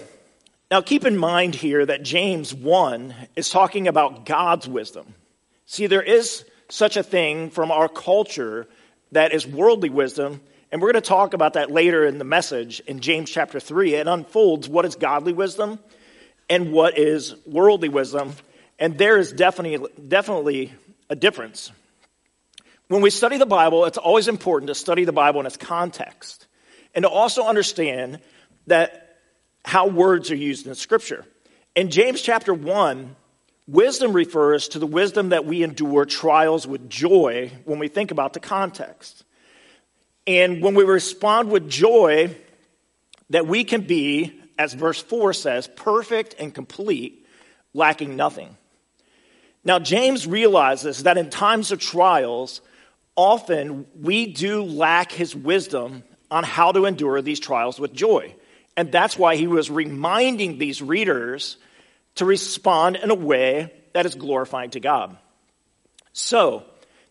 now 0.71 0.81
keep 0.81 1.05
in 1.05 1.17
mind 1.17 1.55
here 1.55 1.85
that 1.85 2.03
James 2.03 2.53
1 2.53 3.13
is 3.35 3.49
talking 3.49 3.87
about 3.87 4.25
God's 4.25 4.67
wisdom. 4.67 5.15
See, 5.65 5.87
there 5.87 6.01
is 6.01 6.45
such 6.69 6.95
a 6.95 7.03
thing 7.03 7.49
from 7.49 7.71
our 7.71 7.89
culture 7.89 8.67
that 9.11 9.33
is 9.33 9.45
worldly 9.45 9.89
wisdom, 9.89 10.41
and 10.71 10.81
we're 10.81 10.91
going 10.91 11.01
to 11.01 11.07
talk 11.07 11.33
about 11.33 11.53
that 11.53 11.71
later 11.71 12.05
in 12.05 12.19
the 12.19 12.23
message 12.23 12.79
in 12.81 12.99
James 12.99 13.29
chapter 13.29 13.59
3. 13.59 13.95
It 13.95 14.07
unfolds 14.07 14.69
what 14.69 14.85
is 14.85 14.95
godly 14.95 15.33
wisdom 15.33 15.79
and 16.49 16.71
what 16.71 16.97
is 16.97 17.35
worldly 17.45 17.89
wisdom. 17.89 18.33
And 18.77 18.97
there 18.97 19.17
is 19.17 19.31
definitely, 19.31 19.87
definitely 20.07 20.73
a 21.09 21.15
difference. 21.15 21.71
When 22.87 23.01
we 23.01 23.09
study 23.09 23.37
the 23.37 23.45
Bible, 23.45 23.85
it's 23.85 23.97
always 23.97 24.27
important 24.27 24.67
to 24.67 24.75
study 24.75 25.05
the 25.05 25.11
Bible 25.11 25.39
in 25.39 25.45
its 25.45 25.57
context 25.57 26.47
and 26.93 27.03
to 27.03 27.09
also 27.09 27.45
understand 27.45 28.19
that 28.67 29.17
how 29.65 29.87
words 29.87 30.31
are 30.31 30.35
used 30.35 30.67
in 30.67 30.75
Scripture. 30.75 31.25
In 31.75 31.89
James 31.89 32.21
chapter 32.21 32.53
1, 32.53 33.15
wisdom 33.67 34.13
refers 34.13 34.69
to 34.69 34.79
the 34.79 34.87
wisdom 34.87 35.29
that 35.29 35.45
we 35.45 35.63
endure 35.63 36.05
trials 36.05 36.67
with 36.67 36.89
joy 36.89 37.51
when 37.65 37.79
we 37.79 37.87
think 37.87 38.11
about 38.11 38.33
the 38.33 38.39
context. 38.39 39.23
And 40.29 40.61
when 40.61 40.75
we 40.75 40.83
respond 40.83 41.49
with 41.49 41.67
joy, 41.67 42.35
that 43.31 43.47
we 43.47 43.63
can 43.63 43.81
be, 43.81 44.39
as 44.59 44.75
verse 44.75 45.01
4 45.01 45.33
says, 45.33 45.67
perfect 45.75 46.35
and 46.37 46.53
complete, 46.53 47.25
lacking 47.73 48.15
nothing. 48.15 48.55
Now, 49.63 49.79
James 49.79 50.27
realizes 50.27 51.01
that 51.01 51.17
in 51.17 51.31
times 51.31 51.71
of 51.71 51.79
trials, 51.79 52.61
often 53.15 53.87
we 53.99 54.27
do 54.27 54.61
lack 54.61 55.11
his 55.11 55.35
wisdom 55.35 56.03
on 56.29 56.43
how 56.43 56.73
to 56.73 56.85
endure 56.85 57.23
these 57.23 57.39
trials 57.39 57.79
with 57.79 57.91
joy. 57.91 58.35
And 58.77 58.91
that's 58.91 59.17
why 59.17 59.35
he 59.35 59.47
was 59.47 59.71
reminding 59.71 60.59
these 60.59 60.79
readers 60.79 61.57
to 62.15 62.25
respond 62.25 62.97
in 62.97 63.09
a 63.09 63.15
way 63.15 63.73
that 63.93 64.05
is 64.05 64.13
glorifying 64.13 64.69
to 64.71 64.79
God. 64.79 65.17
So, 66.13 66.65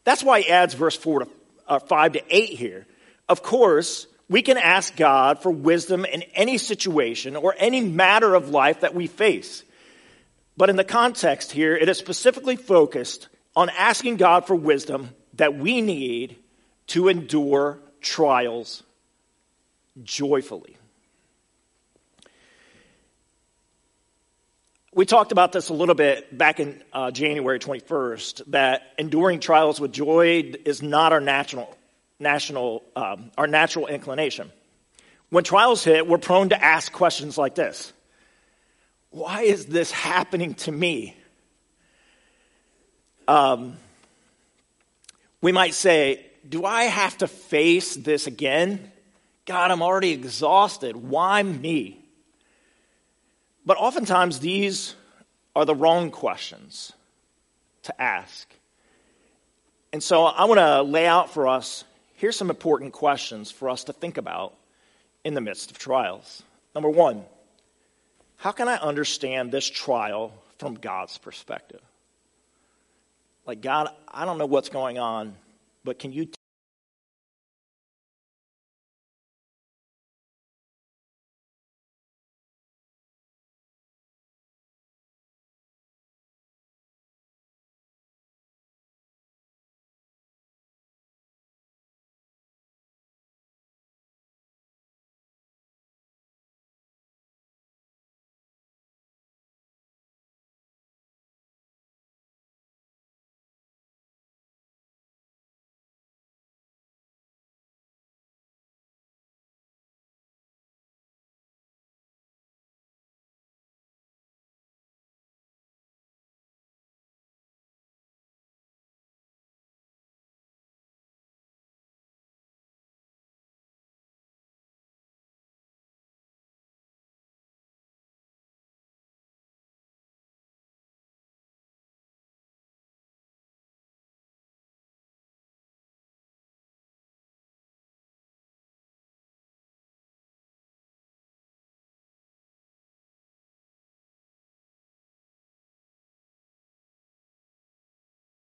that's 0.04 0.22
why 0.22 0.42
he 0.42 0.50
adds 0.50 0.75
verse 0.75 0.96
4 0.96 1.25
to, 1.25 1.28
uh, 1.66 1.78
5 1.80 2.12
to 2.12 2.22
8 2.30 2.50
here. 2.50 2.87
Of 3.28 3.42
course, 3.42 4.06
we 4.28 4.42
can 4.42 4.58
ask 4.58 4.97
God 4.97 5.42
for 5.42 5.50
wisdom 5.50 6.04
in 6.04 6.23
any 6.35 6.58
situation 6.58 7.37
or 7.37 7.54
any 7.58 7.80
matter 7.80 8.35
of 8.35 8.50
life 8.50 8.80
that 8.80 8.94
we 8.94 9.06
face. 9.06 9.64
But 10.56 10.70
in 10.70 10.76
the 10.76 10.85
context 10.85 11.52
here, 11.52 11.76
it 11.76 11.88
is 11.88 11.99
specifically 11.99 12.56
focused 12.56 13.28
on 13.54 13.70
asking 13.70 14.16
God 14.16 14.47
for 14.47 14.54
wisdom 14.54 15.11
that 15.35 15.56
we 15.56 15.80
need 15.80 16.37
to 16.88 17.08
endure 17.08 17.80
trials 18.00 18.82
joyfully. 20.02 20.76
We 24.92 25.06
talked 25.06 25.32
about 25.32 25.52
this 25.52 25.68
a 25.68 25.75
little 25.75 25.94
bit 25.94 26.37
back 26.37 26.58
in 26.58 26.82
uh, 26.92 27.12
January 27.12 27.61
21st 27.61 28.50
that 28.50 28.82
enduring 28.99 29.38
trials 29.38 29.80
with 29.80 29.92
joy 29.92 30.52
is 30.64 30.82
not 30.82 31.12
our 31.12 31.20
natural 31.20 31.77
national, 32.18 32.82
um, 32.96 33.30
our 33.37 33.46
natural 33.46 33.87
inclination. 33.87 34.50
When 35.30 35.44
trials 35.44 35.84
hit, 35.84 36.06
we're 36.06 36.18
prone 36.18 36.50
to 36.50 36.62
ask 36.62 36.90
questions 36.92 37.37
like 37.37 37.54
this 37.54 37.92
Why 39.10 39.42
is 39.42 39.66
this 39.66 39.90
happening 39.90 40.54
to 40.54 40.72
me? 40.72 41.16
Um, 43.26 43.76
we 45.40 45.52
might 45.52 45.75
say, 45.75 46.25
Do 46.48 46.64
I 46.64 46.84
have 46.84 47.18
to 47.18 47.28
face 47.28 47.94
this 47.94 48.26
again? 48.26 48.90
God, 49.44 49.70
I'm 49.70 49.82
already 49.82 50.12
exhausted. 50.12 50.96
Why 50.96 51.42
me? 51.42 52.04
But 53.64 53.76
oftentimes, 53.76 54.40
these 54.40 54.94
are 55.54 55.64
the 55.64 55.75
wrong 55.75 56.10
questions 56.10 56.92
to 57.84 58.00
ask. 58.00 58.48
And 59.92 60.02
so 60.02 60.25
I 60.25 60.44
want 60.44 60.58
to 60.58 60.82
lay 60.82 61.06
out 61.06 61.30
for 61.30 61.48
us 61.48 61.84
here's 62.18 62.37
some 62.37 62.50
important 62.50 62.92
questions 62.92 63.50
for 63.50 63.70
us 63.70 63.84
to 63.84 63.92
think 63.92 64.18
about 64.18 64.54
in 65.25 65.34
the 65.34 65.40
midst 65.40 65.70
of 65.70 65.78
trials. 65.78 66.42
Number 66.75 66.90
one, 66.90 67.25
how 68.37 68.50
can 68.50 68.68
I 68.68 68.76
understand 68.76 69.50
this 69.50 69.68
trial 69.68 70.32
from 70.58 70.75
God's 70.75 71.16
perspective? 71.16 71.80
Like, 73.46 73.62
God, 73.62 73.88
I 74.12 74.25
don't 74.25 74.37
know 74.38 74.46
what's 74.46 74.68
going 74.68 74.98
on, 74.98 75.34
but 75.84 75.98
can 75.98 76.12
you 76.12 76.28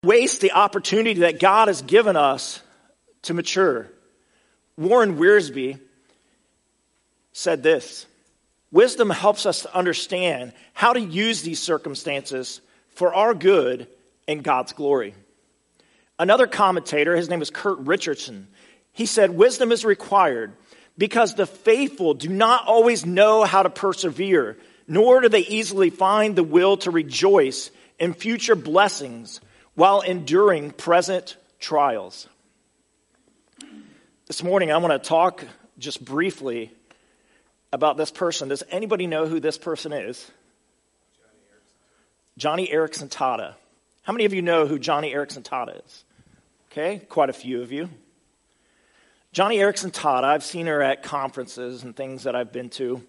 waste 0.02 0.40
the 0.40 0.52
opportunity 0.52 1.20
that 1.20 1.40
God 1.40 1.68
has 1.68 1.82
given 1.82 2.16
us 2.16 2.62
to 3.22 3.34
mature. 3.34 3.88
Warren 4.76 5.18
Wiersbe 5.18 5.78
said 7.32 7.62
this 7.62 8.06
Wisdom 8.72 9.10
helps 9.10 9.46
us 9.46 9.62
to 9.62 9.76
understand 9.76 10.52
how 10.72 10.92
to 10.92 11.00
use 11.00 11.42
these 11.42 11.60
circumstances 11.60 12.60
for 12.90 13.14
our 13.14 13.34
good 13.34 13.88
and 14.26 14.42
God's 14.42 14.72
glory. 14.72 15.14
Another 16.18 16.46
commentator, 16.46 17.16
his 17.16 17.28
name 17.28 17.42
is 17.42 17.50
Kurt 17.50 17.78
Richardson, 17.80 18.46
he 18.92 19.06
said, 19.06 19.30
Wisdom 19.30 19.72
is 19.72 19.84
required 19.84 20.52
because 20.96 21.34
the 21.34 21.46
faithful 21.46 22.14
do 22.14 22.28
not 22.28 22.66
always 22.66 23.06
know 23.06 23.44
how 23.44 23.62
to 23.62 23.70
persevere, 23.70 24.58
nor 24.86 25.20
do 25.20 25.28
they 25.28 25.40
easily 25.40 25.90
find 25.90 26.36
the 26.36 26.42
will 26.42 26.76
to 26.78 26.90
rejoice 26.90 27.70
in 27.98 28.12
future 28.12 28.54
blessings 28.54 29.40
while 29.80 30.02
enduring 30.02 30.70
present 30.72 31.38
trials. 31.58 32.28
This 34.26 34.42
morning, 34.42 34.70
I 34.70 34.76
want 34.76 34.92
to 35.02 35.08
talk 35.08 35.42
just 35.78 36.04
briefly 36.04 36.70
about 37.72 37.96
this 37.96 38.10
person. 38.10 38.50
Does 38.50 38.62
anybody 38.70 39.06
know 39.06 39.24
who 39.24 39.40
this 39.40 39.56
person 39.56 39.94
is? 39.94 40.30
Joni 42.38 42.70
Eareckson 42.70 43.08
Tada. 43.08 43.54
How 44.02 44.12
many 44.12 44.26
of 44.26 44.34
you 44.34 44.42
know 44.42 44.66
who 44.66 44.78
Joni 44.78 45.14
Eareckson 45.14 45.42
Tada 45.42 45.82
is? 45.82 46.04
Okay, 46.70 46.98
quite 46.98 47.30
a 47.30 47.32
few 47.32 47.62
of 47.62 47.72
you. 47.72 47.88
Joni 49.32 49.56
Eareckson 49.56 49.92
Tada, 49.92 50.24
I've 50.24 50.44
seen 50.44 50.66
her 50.66 50.82
at 50.82 51.02
conferences 51.02 51.84
and 51.84 51.96
things 51.96 52.24
that 52.24 52.36
I've 52.36 52.52
been 52.52 52.68
to. 52.68 53.02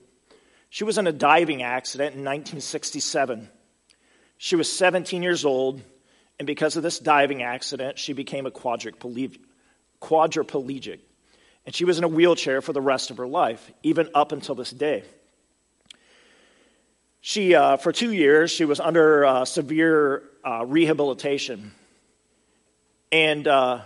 She 0.70 0.86
was 0.86 0.98
in 0.98 1.06
a 1.06 1.12
diving 1.12 1.64
accident 1.64 2.16
in 2.16 2.22
1967. 2.22 3.50
She 4.38 4.56
was 4.56 4.72
17 4.72 5.22
years 5.22 5.44
old, 5.44 5.82
and 6.42 6.48
because 6.48 6.76
of 6.76 6.82
this 6.82 6.98
diving 6.98 7.44
accident, 7.44 8.00
she 8.00 8.14
became 8.14 8.48
a 8.48 8.50
quadriplegic. 8.50 9.38
And 11.68 11.76
she 11.76 11.86
was 11.86 12.00
in 12.00 12.04
a 12.04 12.08
wheelchair 12.08 12.64
for 12.64 12.74
the 12.74 12.82
rest 12.82 13.12
of 13.12 13.18
her 13.18 13.28
life, 13.28 13.70
even 13.84 14.10
up 14.16 14.32
until 14.32 14.56
this 14.56 14.72
day. 14.72 15.04
She, 17.20 17.54
uh, 17.54 17.78
for 17.78 17.92
two 17.92 18.12
years, 18.12 18.50
she 18.50 18.66
was 18.66 18.80
under 18.80 19.24
uh, 19.24 19.46
severe 19.46 20.24
uh, 20.44 20.66
rehabilitation. 20.66 21.74
And 23.12 23.48
uh, 23.48 23.82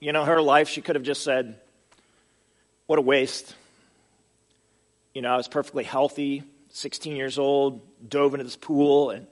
you 0.00 0.12
know, 0.12 0.26
her 0.26 0.42
life, 0.42 0.68
she 0.68 0.82
could 0.82 0.96
have 0.96 1.04
just 1.04 1.24
said, 1.24 1.58
What 2.84 2.98
a 2.98 3.02
waste. 3.02 3.54
You 5.14 5.22
know, 5.22 5.32
I 5.32 5.38
was 5.38 5.48
perfectly 5.48 5.84
healthy, 5.84 6.42
16 6.68 7.16
years 7.16 7.38
old, 7.38 7.80
dove 8.10 8.34
into 8.34 8.44
this 8.44 8.56
pool, 8.56 9.08
and, 9.08 9.26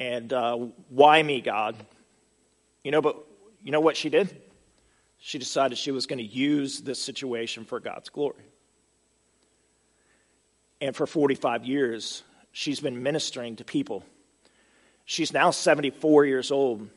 and 0.00 0.32
uh, 0.32 0.56
why 0.88 1.22
me, 1.22 1.42
God? 1.42 1.76
You 2.82 2.90
know, 2.90 3.02
but 3.02 3.16
you 3.62 3.70
know 3.70 3.80
what 3.80 3.96
she 3.96 4.08
did? 4.08 4.34
She 5.18 5.38
decided 5.38 5.76
she 5.76 5.92
was 5.92 6.06
going 6.06 6.18
to 6.18 6.24
use 6.24 6.80
this 6.80 7.00
situation 7.00 7.66
for 7.66 7.78
God's 7.78 8.08
glory. 8.08 8.42
And 10.80 10.96
for 10.96 11.06
45 11.06 11.66
years, 11.66 12.22
she's 12.52 12.80
been 12.80 13.02
ministering 13.02 13.56
to 13.56 13.64
people. 13.64 14.02
She's 15.04 15.32
now 15.32 15.50
74 15.50 16.24
years 16.24 16.50
old. 16.50 16.88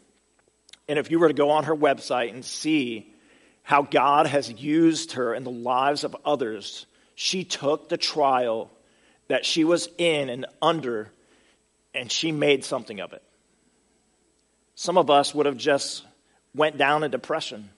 And 0.87 0.97
if 0.97 1.11
you 1.11 1.19
were 1.19 1.27
to 1.27 1.33
go 1.33 1.51
on 1.51 1.65
her 1.65 1.75
website 1.75 2.33
and 2.33 2.45
see 2.45 3.13
how 3.61 3.81
God 3.81 4.27
has 4.27 4.49
used 4.49 5.13
her 5.13 5.33
in 5.33 5.43
the 5.43 5.51
lives 5.51 6.05
of 6.05 6.15
others, 6.23 6.85
she 7.15 7.43
took 7.43 7.89
the 7.89 7.97
trial 7.97 8.71
that 9.27 9.45
she 9.45 9.65
was 9.65 9.89
in 9.97 10.29
and 10.29 10.45
under, 10.61 11.11
and 11.93 12.11
she 12.11 12.31
made 12.31 12.63
something 12.63 12.99
of 12.99 13.13
it. 13.13 13.23
Some 14.75 14.97
of 14.97 15.09
us 15.09 15.33
would 15.35 15.45
have 15.45 15.57
just 15.57 16.03
went 16.55 16.77
down 16.77 17.03
a 17.03 17.09
depression. 17.09 17.69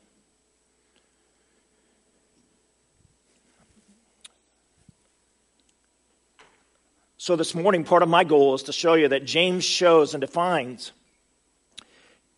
So, 7.17 7.36
this 7.36 7.56
morning, 7.56 7.84
part 7.84 8.04
of 8.04 8.10
my 8.10 8.23
goal 8.23 8.54
is 8.54 8.63
to 8.63 8.71
show 8.71 8.93
you 8.93 9.08
that 9.08 9.25
James 9.25 9.63
shows 9.63 10.13
and 10.13 10.21
defines 10.21 10.91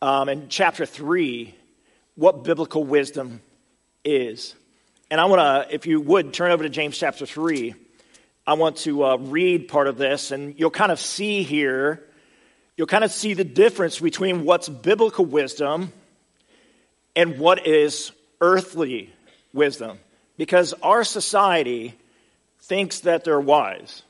um, 0.01 0.29
in 0.29 0.47
chapter 0.47 0.85
3 0.85 1.53
what 2.15 2.43
biblical 2.43 2.83
wisdom 2.85 3.41
is. 4.05 4.55
And 5.11 5.19
I 5.19 5.25
want 5.25 5.39
to, 5.41 5.75
if 5.75 5.87
you 5.87 5.99
would, 5.99 6.33
turn 6.33 6.51
over 6.51 6.63
to 6.63 6.69
James 6.69 6.97
chapter 6.97 7.25
3. 7.25 7.75
I 8.47 8.53
want 8.53 8.77
to 8.77 9.03
uh, 9.03 9.17
read 9.17 9.67
part 9.67 9.87
of 9.87 9.97
this, 9.97 10.31
and 10.31 10.57
you'll 10.57 10.71
kind 10.71 10.89
of 10.89 11.01
see 11.01 11.43
here, 11.43 12.01
you'll 12.77 12.87
kind 12.87 13.03
of 13.03 13.11
see 13.11 13.33
the 13.33 13.43
difference 13.43 13.99
between 13.99 14.45
what's 14.45 14.69
biblical 14.69 15.25
wisdom 15.25 15.91
and 17.13 17.39
what 17.39 17.67
is 17.67 18.13
earthly 18.39 19.13
wisdom. 19.51 19.99
Because 20.37 20.73
our 20.81 21.03
society 21.03 21.93
thinks 22.61 23.01
that 23.01 23.25
they're 23.25 23.41
wise. 23.41 24.03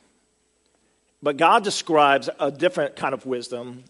But 1.23 1.38
God 1.38 1.63
describes 1.63 2.30
a 2.39 2.52
different 2.52 2.95
kind 2.95 3.15
of 3.15 3.26
wisdom, 3.26 3.86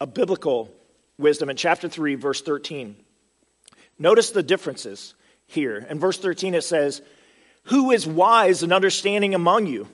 a 0.00 0.06
biblical 0.06 0.72
wisdom 1.18 1.50
in 1.50 1.56
chapter 1.56 1.90
3, 1.90 2.14
verse 2.14 2.40
13. 2.40 2.96
Notice 3.98 4.30
the 4.30 4.42
differences 4.42 5.12
here. 5.46 5.86
In 5.90 6.00
verse 6.00 6.16
13, 6.16 6.54
it 6.54 6.64
says, 6.64 7.02
Who 7.64 7.90
is 7.90 8.06
wise 8.06 8.62
and 8.62 8.72
understanding 8.72 9.34
among 9.34 9.66
you? 9.66 9.88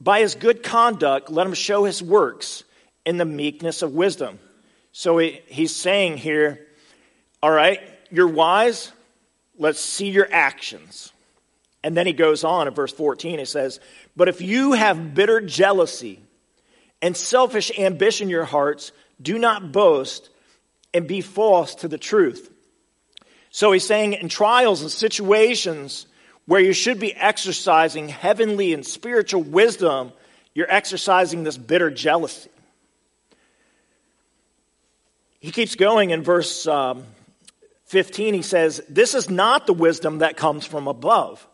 By 0.00 0.20
his 0.20 0.34
good 0.34 0.62
conduct, 0.62 1.30
let 1.30 1.46
him 1.46 1.54
show 1.54 1.84
his 1.84 2.02
works 2.02 2.64
in 3.04 3.18
the 3.18 3.24
meekness 3.24 3.82
of 3.82 3.92
wisdom. 3.92 4.38
So 4.92 5.18
he, 5.18 5.40
he's 5.46 5.74
saying 5.74 6.16
here, 6.16 6.66
All 7.42 7.50
right, 7.50 7.80
you're 8.10 8.26
wise, 8.28 8.90
let's 9.58 9.80
see 9.80 10.08
your 10.08 10.28
actions. 10.30 11.12
And 11.82 11.96
then 11.96 12.06
he 12.06 12.12
goes 12.12 12.44
on 12.44 12.68
in 12.68 12.74
verse 12.74 12.92
14, 12.92 13.38
he 13.38 13.44
says, 13.44 13.80
But 14.16 14.28
if 14.28 14.40
you 14.40 14.72
have 14.72 15.14
bitter 15.14 15.40
jealousy 15.40 16.20
and 17.00 17.16
selfish 17.16 17.70
ambition 17.78 18.26
in 18.26 18.30
your 18.30 18.44
hearts, 18.44 18.92
do 19.20 19.38
not 19.38 19.72
boast 19.72 20.28
and 20.92 21.06
be 21.06 21.20
false 21.20 21.76
to 21.76 21.88
the 21.88 21.98
truth. 21.98 22.50
So 23.50 23.72
he's 23.72 23.86
saying 23.86 24.14
in 24.14 24.28
trials 24.28 24.82
and 24.82 24.90
situations 24.90 26.06
where 26.50 26.60
you 26.60 26.72
should 26.72 26.98
be 26.98 27.14
exercising 27.14 28.08
heavenly 28.08 28.74
and 28.74 28.84
spiritual 28.84 29.40
wisdom, 29.40 30.10
you're 30.52 30.68
exercising 30.68 31.44
this 31.44 31.56
bitter 31.56 31.92
jealousy. 31.92 32.50
He 35.38 35.52
keeps 35.52 35.76
going 35.76 36.10
in 36.10 36.24
verse 36.24 36.66
um, 36.66 37.04
15. 37.84 38.34
He 38.34 38.42
says, 38.42 38.82
This 38.88 39.14
is 39.14 39.30
not 39.30 39.68
the 39.68 39.72
wisdom 39.72 40.18
that 40.18 40.36
comes 40.36 40.66
from 40.66 40.88
above, 40.88 41.46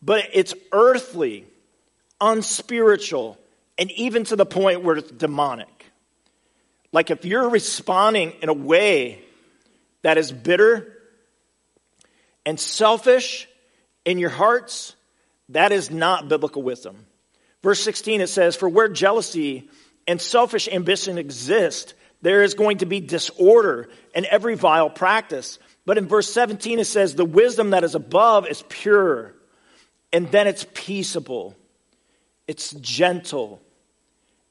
but 0.00 0.24
it's 0.32 0.54
earthly, 0.70 1.44
unspiritual, 2.20 3.36
and 3.76 3.90
even 3.90 4.22
to 4.22 4.36
the 4.36 4.46
point 4.46 4.84
where 4.84 4.98
it's 4.98 5.10
demonic. 5.10 5.86
Like 6.92 7.10
if 7.10 7.24
you're 7.24 7.48
responding 7.48 8.34
in 8.40 8.50
a 8.50 8.54
way 8.54 9.20
that 10.02 10.16
is 10.16 10.30
bitter 10.30 10.96
and 12.46 12.60
selfish 12.60 13.48
in 14.08 14.18
your 14.18 14.30
hearts, 14.30 14.94
that 15.50 15.72
is 15.72 15.90
not 15.90 16.28
biblical 16.28 16.62
wisdom. 16.62 17.06
Verse 17.62 17.80
16 17.80 18.20
it 18.20 18.28
says, 18.28 18.56
For 18.56 18.68
where 18.68 18.88
jealousy 18.88 19.68
and 20.06 20.20
selfish 20.20 20.68
ambition 20.68 21.18
exist, 21.18 21.94
there 22.22 22.42
is 22.42 22.54
going 22.54 22.78
to 22.78 22.86
be 22.86 23.00
disorder 23.00 23.88
and 24.14 24.24
every 24.26 24.54
vile 24.54 24.90
practice. 24.90 25.58
But 25.84 25.98
in 25.98 26.06
verse 26.06 26.32
17 26.32 26.78
it 26.78 26.86
says, 26.86 27.14
The 27.14 27.24
wisdom 27.24 27.70
that 27.70 27.84
is 27.84 27.94
above 27.94 28.46
is 28.46 28.64
pure, 28.68 29.34
and 30.12 30.30
then 30.30 30.46
it's 30.46 30.66
peaceable, 30.72 31.56
it's 32.46 32.72
gentle 32.72 33.60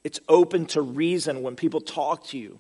it's 0.08 0.22
open 0.30 0.68
to 0.68 0.82
reason 0.82 1.42
when 1.42 1.58
people 1.58 1.82
talk 1.82 2.28
to 2.28 2.38
you. 2.38 2.60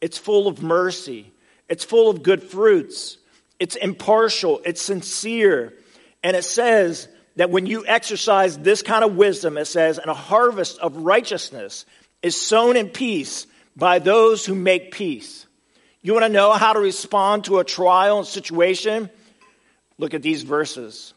It's 0.00 0.18
full 0.18 0.48
of 0.48 0.64
mercy. 0.64 1.32
It's 1.68 1.84
full 1.84 2.10
of 2.10 2.24
good 2.24 2.42
fruits. 2.42 3.18
It's 3.60 3.76
impartial. 3.76 4.60
It's 4.64 4.82
sincere. 4.82 5.74
And 6.22 6.36
it 6.36 6.44
says 6.44 7.08
that 7.36 7.50
when 7.50 7.66
you 7.66 7.84
exercise 7.86 8.58
this 8.58 8.82
kind 8.82 9.04
of 9.04 9.16
wisdom, 9.16 9.58
it 9.58 9.64
says, 9.66 9.98
and 9.98 10.10
a 10.10 10.14
harvest 10.14 10.78
of 10.78 10.96
righteousness 10.96 11.86
is 12.22 12.40
sown 12.40 12.76
in 12.76 12.88
peace 12.88 13.46
by 13.76 13.98
those 13.98 14.46
who 14.46 14.54
make 14.54 14.92
peace. 14.92 15.46
You 16.02 16.12
want 16.12 16.24
to 16.24 16.28
know 16.28 16.52
how 16.52 16.72
to 16.72 16.80
respond 16.80 17.44
to 17.44 17.58
a 17.58 17.64
trial 17.64 18.18
and 18.18 18.26
situation? 18.26 19.08
Look 19.98 20.14
at 20.14 20.22
these 20.22 20.42
verses. 20.42 21.14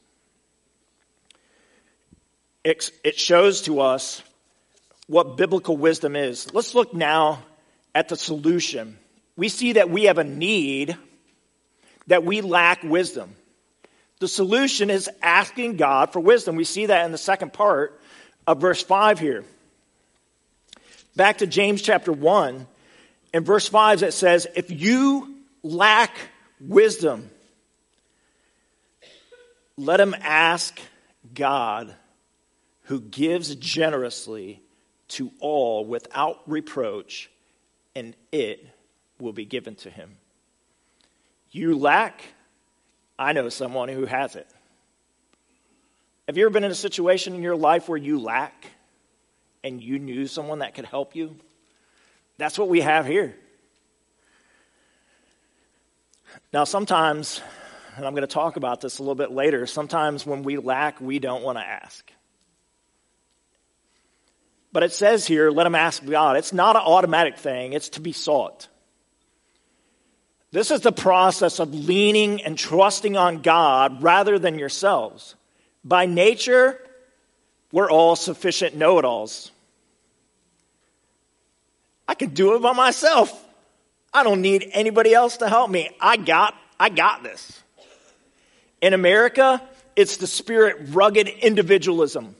It 2.64 3.20
shows 3.20 3.62
to 3.64 3.82
us 3.82 4.24
what 5.08 5.38
biblical 5.38 5.78
wisdom 5.78 6.16
is. 6.16 6.52
Let's 6.54 6.74
look 6.74 6.94
now 6.96 7.44
at 7.94 8.10
the 8.10 8.16
solution. 8.16 8.98
We 9.36 9.50
see 9.50 9.74
that 9.74 9.90
we 9.90 10.06
have 10.06 10.18
a 10.18 10.24
need, 10.24 10.98
that 12.08 12.24
we 12.24 12.42
lack 12.42 12.82
wisdom. 12.82 13.36
The 14.20 14.28
solution 14.28 14.90
is 14.90 15.10
asking 15.22 15.78
God 15.78 16.14
for 16.14 16.20
wisdom. 16.20 16.56
We 16.56 16.64
see 16.64 16.86
that 16.86 17.06
in 17.06 17.12
the 17.12 17.18
second 17.18 17.54
part 17.54 18.00
of 18.48 18.62
verse 18.62 18.82
5 18.82 19.20
here. 19.20 19.44
Back 21.16 21.40
to 21.40 21.48
James 21.48 21.82
chapter 21.82 22.12
1, 22.12 22.68
In 23.34 23.44
verse 23.44 23.68
5, 23.68 24.04
it 24.04 24.14
says, 24.14 24.48
If 24.56 24.72
you 24.72 25.36
lack 25.64 26.16
wisdom, 26.60 27.30
let 29.78 30.00
him 30.00 30.16
ask 30.22 30.80
God, 31.34 31.94
who 32.84 33.02
gives 33.02 33.56
generously 33.56 34.62
to 35.08 35.32
all 35.40 35.86
without 35.86 36.42
reproach, 36.46 37.30
and 37.96 38.16
it 38.32 38.66
will 39.20 39.34
be 39.34 39.46
given 39.46 39.76
to 39.76 39.90
him. 39.90 40.18
You 41.52 41.78
lack, 41.78 42.22
I 43.18 43.34
know 43.34 43.50
someone 43.50 43.90
who 43.90 44.06
has 44.06 44.36
it. 44.36 44.48
Have 46.28 46.38
you 46.38 46.46
ever 46.46 46.54
been 46.54 46.64
in 46.64 46.72
a 46.72 46.76
situation 46.76 47.36
in 47.36 47.44
your 47.44 47.56
life 47.56 47.88
where 47.88 47.98
you 47.98 48.20
lack 48.20 48.66
and 49.64 49.82
you 49.82 50.00
knew 50.00 50.28
someone 50.28 50.60
that 50.60 50.74
could 50.74 50.86
help 50.86 51.16
you? 51.16 51.36
That's 52.38 52.58
what 52.58 52.68
we 52.68 52.82
have 52.82 53.06
here. 53.06 53.36
Now, 56.52 56.64
sometimes, 56.64 57.42
and 57.96 58.06
I'm 58.06 58.14
going 58.14 58.28
to 58.28 58.34
talk 58.34 58.58
about 58.58 58.82
this 58.82 59.00
a 59.00 59.02
little 59.02 59.16
bit 59.16 59.32
later, 59.32 59.66
sometimes 59.66 60.26
when 60.26 60.44
we 60.44 60.58
lack, 60.58 61.00
we 61.00 61.20
don't 61.20 61.44
want 61.44 61.58
to 61.58 61.64
ask. 61.64 62.12
But 64.74 64.84
it 64.84 64.92
says 64.92 65.26
here, 65.26 65.52
let 65.52 65.64
them 65.64 65.76
ask 65.76 66.04
God. 66.04 66.36
It's 66.36 66.52
not 66.52 66.76
an 66.76 66.82
automatic 66.82 67.38
thing, 67.38 67.74
it's 67.74 67.90
to 67.90 68.02
be 68.02 68.12
sought. 68.12 68.68
This 70.56 70.72
is 70.72 70.80
the 70.80 70.94
process 70.94 71.60
of 71.60 71.74
leaning 71.74 72.42
and 72.42 72.58
trusting 72.58 73.18
on 73.18 73.42
God 73.42 74.02
rather 74.02 74.40
than 74.40 74.58
yourselves. 74.58 75.36
By 75.84 76.06
nature, 76.06 76.80
we're 77.74 77.92
all 77.92 78.16
sufficient 78.16 78.74
know 78.74 78.98
it 78.98 79.04
alls. 79.04 79.52
I 82.08 82.14
can 82.14 82.30
do 82.30 82.56
it 82.56 82.62
by 82.62 82.72
myself. 82.72 83.30
I 84.14 84.24
don't 84.24 84.42
need 84.42 84.70
anybody 84.72 85.14
else 85.14 85.36
to 85.38 85.50
help 85.50 85.70
me. 85.70 85.90
I 86.00 86.16
got, 86.16 86.56
I 86.80 86.88
got 86.88 87.22
this. 87.22 87.62
In 88.80 88.94
America, 88.94 89.62
it's 89.98 90.16
the 90.16 90.28
spirit 90.28 90.78
rugged 90.92 91.28
individualism. 91.28 92.34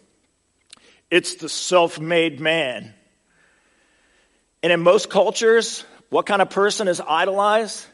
It's 1.12 1.36
the 1.36 1.50
self 1.50 2.00
made 2.00 2.40
man. 2.40 2.94
And 4.64 4.72
in 4.72 4.80
most 4.80 5.10
cultures, 5.10 5.84
what 6.10 6.26
kind 6.26 6.42
of 6.42 6.50
person 6.50 6.88
is 6.88 7.02
idolized? 7.02 7.88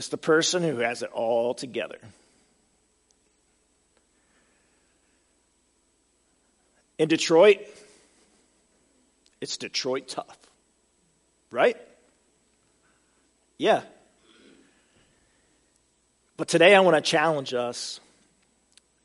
It's 0.00 0.08
the 0.08 0.16
person 0.16 0.62
who 0.62 0.78
has 0.78 1.02
it 1.02 1.10
all 1.12 1.52
together. 1.52 1.98
In 6.96 7.06
Detroit, 7.06 7.58
it's 9.42 9.58
Detroit 9.58 10.08
tough, 10.08 10.38
right? 11.50 11.76
Yeah. 13.58 13.82
But 16.38 16.48
today 16.48 16.74
I 16.74 16.80
want 16.80 16.96
to 16.96 17.02
challenge 17.02 17.52
us 17.52 18.00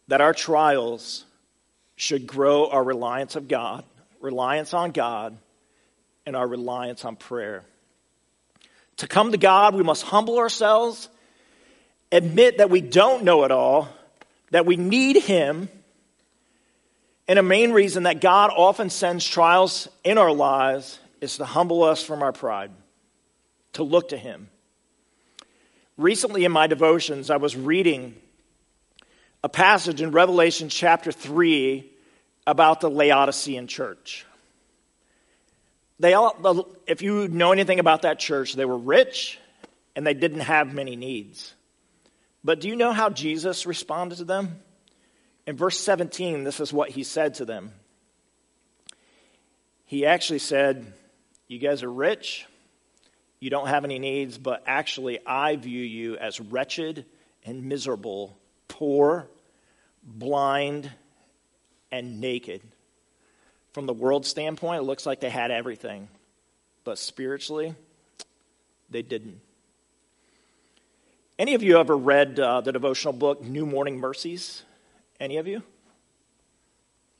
that 0.08 0.22
our 0.22 0.34
trials 0.34 1.26
should 1.98 2.26
grow 2.26 2.70
our 2.70 2.86
reliance 2.86 3.36
of 3.36 3.50
God, 3.50 3.84
reliance 4.22 4.74
on 4.74 4.92
God, 4.92 5.38
and 6.26 6.38
our 6.38 6.48
reliance 6.48 7.04
on 7.04 7.18
prayer. 7.18 7.66
To 8.98 9.08
come 9.08 9.32
to 9.32 9.38
God, 9.38 9.76
we 9.76 9.84
must 9.84 10.04
humble 10.04 10.38
ourselves, 10.38 11.10
admit 12.12 12.60
that 12.60 12.70
we 12.70 12.82
don't 12.82 13.24
know 13.24 13.44
it 13.44 13.52
all, 13.52 13.90
that 14.52 14.66
we 14.66 14.78
need 14.78 15.18
Him, 15.24 15.70
and 17.28 17.40
a 17.40 17.44
main 17.44 17.72
reason 17.72 18.04
that 18.04 18.22
God 18.22 18.52
often 18.56 18.90
sends 18.90 19.26
trials 19.28 19.88
in 20.04 20.18
our 20.18 20.32
lives 20.32 21.00
is 21.22 21.38
to 21.38 21.46
humble 21.46 21.84
us 21.84 22.04
from 22.04 22.22
our 22.22 22.32
pride 22.32 22.72
to 23.74 23.84
look 23.84 24.10
to 24.10 24.18
Him. 24.18 24.50
Recently, 25.98 26.46
in 26.46 26.52
my 26.52 26.68
devotions, 26.68 27.30
I 27.30 27.38
was 27.38 27.56
reading 27.56 28.16
a 29.44 29.50
passage 29.50 30.02
in 30.02 30.12
Revelation 30.12 30.70
chapter 30.70 31.12
3 31.12 31.90
about 32.48 32.82
the 32.82 32.90
Laodicean 32.90 33.68
church. 33.68 34.26
They 36.00 36.14
all, 36.14 36.68
if 36.88 37.02
you 37.02 37.28
know 37.28 37.52
anything 37.52 37.80
about 37.80 38.02
that 38.02 38.20
church, 38.20 38.54
they 38.54 38.66
were 38.66 38.78
rich 38.78 39.40
and 39.96 40.06
they 40.06 40.14
didn't 40.14 40.42
have 40.42 40.74
many 40.74 40.96
needs. 40.96 41.54
But 42.44 42.60
do 42.60 42.68
you 42.68 42.76
know 42.76 42.92
how 42.92 43.10
Jesus 43.10 43.66
responded 43.66 44.18
to 44.18 44.26
them? 44.26 44.60
In 45.48 45.56
verse 45.56 45.80
17, 45.80 46.44
this 46.44 46.60
is 46.60 46.74
what 46.74 46.90
he 46.90 47.04
said 47.04 47.36
to 47.36 47.46
them. 47.46 47.72
He 49.86 50.06
actually 50.06 50.40
said, 50.40 50.94
You 51.48 51.60
guys 51.60 51.84
are 51.84 51.92
rich 51.92 52.48
you 53.46 53.52
don't 53.52 53.68
have 53.68 53.84
any 53.84 54.00
needs, 54.00 54.40
but 54.40 54.64
actually, 54.66 55.20
I 55.24 55.56
view 55.56 55.84
you 55.84 56.18
as 56.18 56.40
wretched 56.40 57.06
and 57.44 57.66
miserable, 57.66 58.40
poor, 58.68 59.30
blind, 60.02 60.90
and 61.92 62.20
naked. 62.20 62.62
From 63.76 63.88
the 63.88 63.94
world 63.94 64.26
standpoint, 64.26 64.80
it 64.80 64.86
looks 64.86 65.06
like 65.06 65.20
they 65.20 65.30
had 65.30 65.52
everything, 65.52 66.08
but 66.86 66.98
spiritually, 66.98 67.76
they 68.90 69.02
didn't. 69.02 69.42
Any 71.38 71.56
of 71.56 71.62
you 71.62 71.78
ever 71.78 71.98
read 71.98 72.40
uh, 72.40 72.62
the 72.62 72.72
devotional 72.72 73.12
book 73.12 73.44
New 73.44 73.66
Morning 73.66 74.00
Mercies? 74.00 74.64
Any 75.20 75.36
of 75.36 75.48
you? 75.48 75.62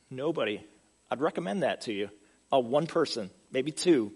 Nobody. 0.08 0.64
I'd 1.10 1.20
recommend 1.20 1.62
that 1.62 1.82
to 1.82 1.92
you. 1.92 2.08
Uh, 2.50 2.60
one 2.60 2.86
person, 2.86 3.28
maybe 3.52 3.70
two. 3.70 4.14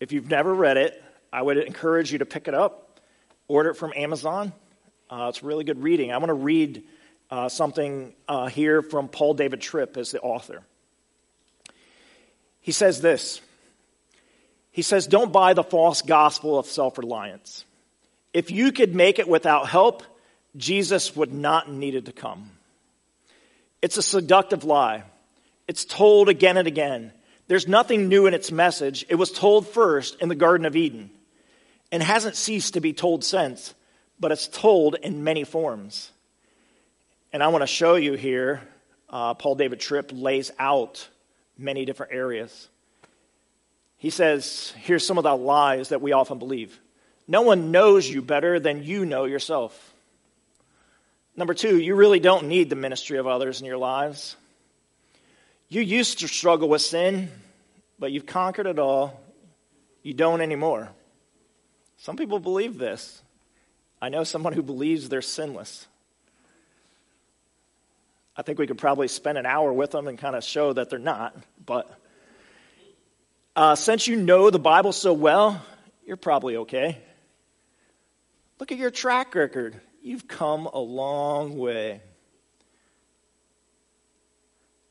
If 0.00 0.12
you've 0.12 0.28
never 0.28 0.52
read 0.52 0.76
it, 0.76 1.02
I 1.32 1.40
would 1.40 1.56
encourage 1.56 2.12
you 2.12 2.18
to 2.18 2.26
pick 2.26 2.46
it 2.46 2.52
up, 2.52 3.00
order 3.48 3.70
it 3.70 3.76
from 3.76 3.94
Amazon. 3.96 4.52
Uh, 5.08 5.28
it's 5.30 5.42
really 5.42 5.64
good 5.64 5.82
reading. 5.82 6.12
I 6.12 6.18
want 6.18 6.28
to 6.28 6.34
read 6.34 6.84
uh, 7.30 7.48
something 7.48 8.12
uh, 8.28 8.48
here 8.48 8.82
from 8.82 9.08
Paul 9.08 9.32
David 9.32 9.62
Tripp 9.62 9.96
as 9.96 10.10
the 10.10 10.20
author. 10.20 10.62
He 12.62 12.72
says 12.72 13.00
this 13.00 13.40
He 14.70 14.82
says, 14.82 15.06
Don't 15.06 15.32
buy 15.32 15.52
the 15.52 15.64
false 15.64 16.00
gospel 16.00 16.58
of 16.58 16.66
self 16.66 16.96
reliance. 16.96 17.66
If 18.32 18.50
you 18.50 18.72
could 18.72 18.94
make 18.94 19.18
it 19.18 19.28
without 19.28 19.68
help, 19.68 20.02
Jesus 20.56 21.14
would 21.14 21.34
not 21.34 21.70
needed 21.70 22.06
to 22.06 22.12
come. 22.12 22.50
It's 23.82 23.98
a 23.98 24.02
seductive 24.02 24.64
lie. 24.64 25.02
It's 25.68 25.84
told 25.84 26.28
again 26.28 26.56
and 26.56 26.66
again. 26.66 27.12
There's 27.48 27.68
nothing 27.68 28.08
new 28.08 28.26
in 28.26 28.34
its 28.34 28.50
message. 28.50 29.04
It 29.08 29.16
was 29.16 29.30
told 29.30 29.68
first 29.68 30.20
in 30.20 30.28
the 30.28 30.34
Garden 30.34 30.64
of 30.64 30.76
Eden 30.76 31.10
and 31.90 32.02
hasn't 32.02 32.36
ceased 32.36 32.74
to 32.74 32.80
be 32.80 32.92
told 32.92 33.24
since, 33.24 33.74
but 34.18 34.32
it's 34.32 34.48
told 34.48 34.94
in 34.94 35.24
many 35.24 35.44
forms. 35.44 36.10
And 37.32 37.42
I 37.42 37.48
want 37.48 37.62
to 37.62 37.66
show 37.66 37.96
you 37.96 38.14
here, 38.14 38.62
uh, 39.10 39.34
Paul 39.34 39.56
David 39.56 39.80
Tripp 39.80 40.10
lays 40.14 40.50
out 40.58 41.08
many 41.58 41.84
different 41.84 42.12
areas. 42.12 42.68
He 43.96 44.10
says, 44.10 44.72
here's 44.78 45.06
some 45.06 45.18
of 45.18 45.24
the 45.24 45.36
lies 45.36 45.90
that 45.90 46.02
we 46.02 46.12
often 46.12 46.38
believe. 46.38 46.78
No 47.28 47.42
one 47.42 47.70
knows 47.70 48.08
you 48.08 48.20
better 48.20 48.58
than 48.58 48.82
you 48.82 49.06
know 49.06 49.24
yourself. 49.24 49.94
Number 51.36 51.54
two, 51.54 51.78
you 51.78 51.94
really 51.94 52.20
don't 52.20 52.48
need 52.48 52.68
the 52.68 52.76
ministry 52.76 53.18
of 53.18 53.26
others 53.26 53.60
in 53.60 53.66
your 53.66 53.78
lives. 53.78 54.36
You 55.68 55.80
used 55.80 56.20
to 56.20 56.28
struggle 56.28 56.68
with 56.68 56.82
sin, 56.82 57.30
but 57.98 58.12
you've 58.12 58.26
conquered 58.26 58.66
it 58.66 58.78
all. 58.78 59.20
You 60.02 60.14
don't 60.14 60.40
anymore. 60.40 60.90
Some 61.96 62.16
people 62.16 62.40
believe 62.40 62.76
this. 62.76 63.22
I 64.00 64.08
know 64.08 64.24
someone 64.24 64.52
who 64.52 64.62
believes 64.62 65.08
they're 65.08 65.22
sinless. 65.22 65.86
I 68.36 68.42
think 68.42 68.58
we 68.58 68.66
could 68.66 68.78
probably 68.78 69.08
spend 69.08 69.38
an 69.38 69.46
hour 69.46 69.72
with 69.72 69.90
them 69.90 70.08
and 70.08 70.18
kind 70.18 70.34
of 70.34 70.42
show 70.42 70.72
that 70.72 70.88
they're 70.88 70.98
not. 70.98 71.36
But 71.64 71.90
uh, 73.54 73.74
since 73.74 74.06
you 74.06 74.16
know 74.16 74.50
the 74.50 74.58
Bible 74.58 74.92
so 74.92 75.12
well, 75.12 75.62
you're 76.06 76.16
probably 76.16 76.56
okay. 76.58 76.98
Look 78.58 78.72
at 78.72 78.78
your 78.78 78.90
track 78.90 79.34
record. 79.34 79.80
You've 80.02 80.26
come 80.26 80.66
a 80.66 80.78
long 80.78 81.58
way. 81.58 82.00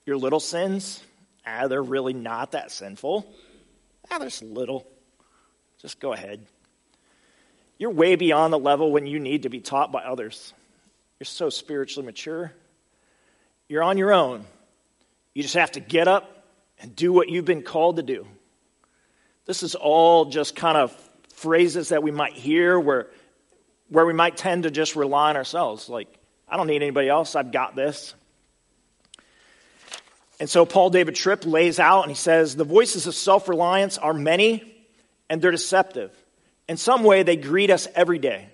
Your 0.05 0.17
little 0.17 0.39
sins, 0.39 1.03
ah, 1.45 1.67
they're 1.67 1.81
really 1.81 2.13
not 2.13 2.51
that 2.51 2.71
sinful. 2.71 3.25
Ah, 4.09 4.19
there's 4.19 4.43
little. 4.43 4.87
Just 5.81 5.99
go 5.99 6.13
ahead. 6.13 6.45
You're 7.77 7.91
way 7.91 8.15
beyond 8.15 8.53
the 8.53 8.59
level 8.59 8.91
when 8.91 9.07
you 9.07 9.19
need 9.19 9.43
to 9.43 9.49
be 9.49 9.59
taught 9.59 9.91
by 9.91 10.03
others. 10.03 10.53
You're 11.19 11.25
so 11.25 11.49
spiritually 11.49 12.05
mature. 12.05 12.53
You're 13.71 13.83
on 13.83 13.97
your 13.97 14.11
own. 14.11 14.43
You 15.33 15.43
just 15.43 15.55
have 15.55 15.71
to 15.71 15.79
get 15.79 16.09
up 16.09 16.43
and 16.81 16.93
do 16.93 17.13
what 17.13 17.29
you've 17.29 17.45
been 17.45 17.63
called 17.63 17.95
to 17.95 18.03
do. 18.03 18.27
This 19.45 19.63
is 19.63 19.75
all 19.75 20.25
just 20.25 20.57
kind 20.57 20.77
of 20.77 20.91
phrases 21.35 21.87
that 21.87 22.03
we 22.03 22.11
might 22.11 22.33
hear 22.33 22.77
where, 22.77 23.07
where 23.87 24.05
we 24.05 24.11
might 24.11 24.35
tend 24.35 24.63
to 24.63 24.71
just 24.71 24.97
rely 24.97 25.29
on 25.29 25.37
ourselves. 25.37 25.87
Like, 25.87 26.09
I 26.49 26.57
don't 26.57 26.67
need 26.67 26.81
anybody 26.81 27.07
else. 27.07 27.33
I've 27.33 27.53
got 27.53 27.73
this. 27.73 28.13
And 30.41 30.49
so 30.49 30.65
Paul 30.65 30.89
David 30.89 31.15
Tripp 31.15 31.45
lays 31.45 31.79
out 31.79 32.01
and 32.01 32.11
he 32.11 32.15
says 32.15 32.57
the 32.57 32.65
voices 32.65 33.07
of 33.07 33.15
self 33.15 33.47
reliance 33.47 33.97
are 33.97 34.13
many 34.13 34.83
and 35.29 35.41
they're 35.41 35.49
deceptive. 35.49 36.11
In 36.67 36.75
some 36.75 37.05
way, 37.05 37.23
they 37.23 37.37
greet 37.37 37.69
us 37.69 37.87
every 37.95 38.19
day. 38.19 38.49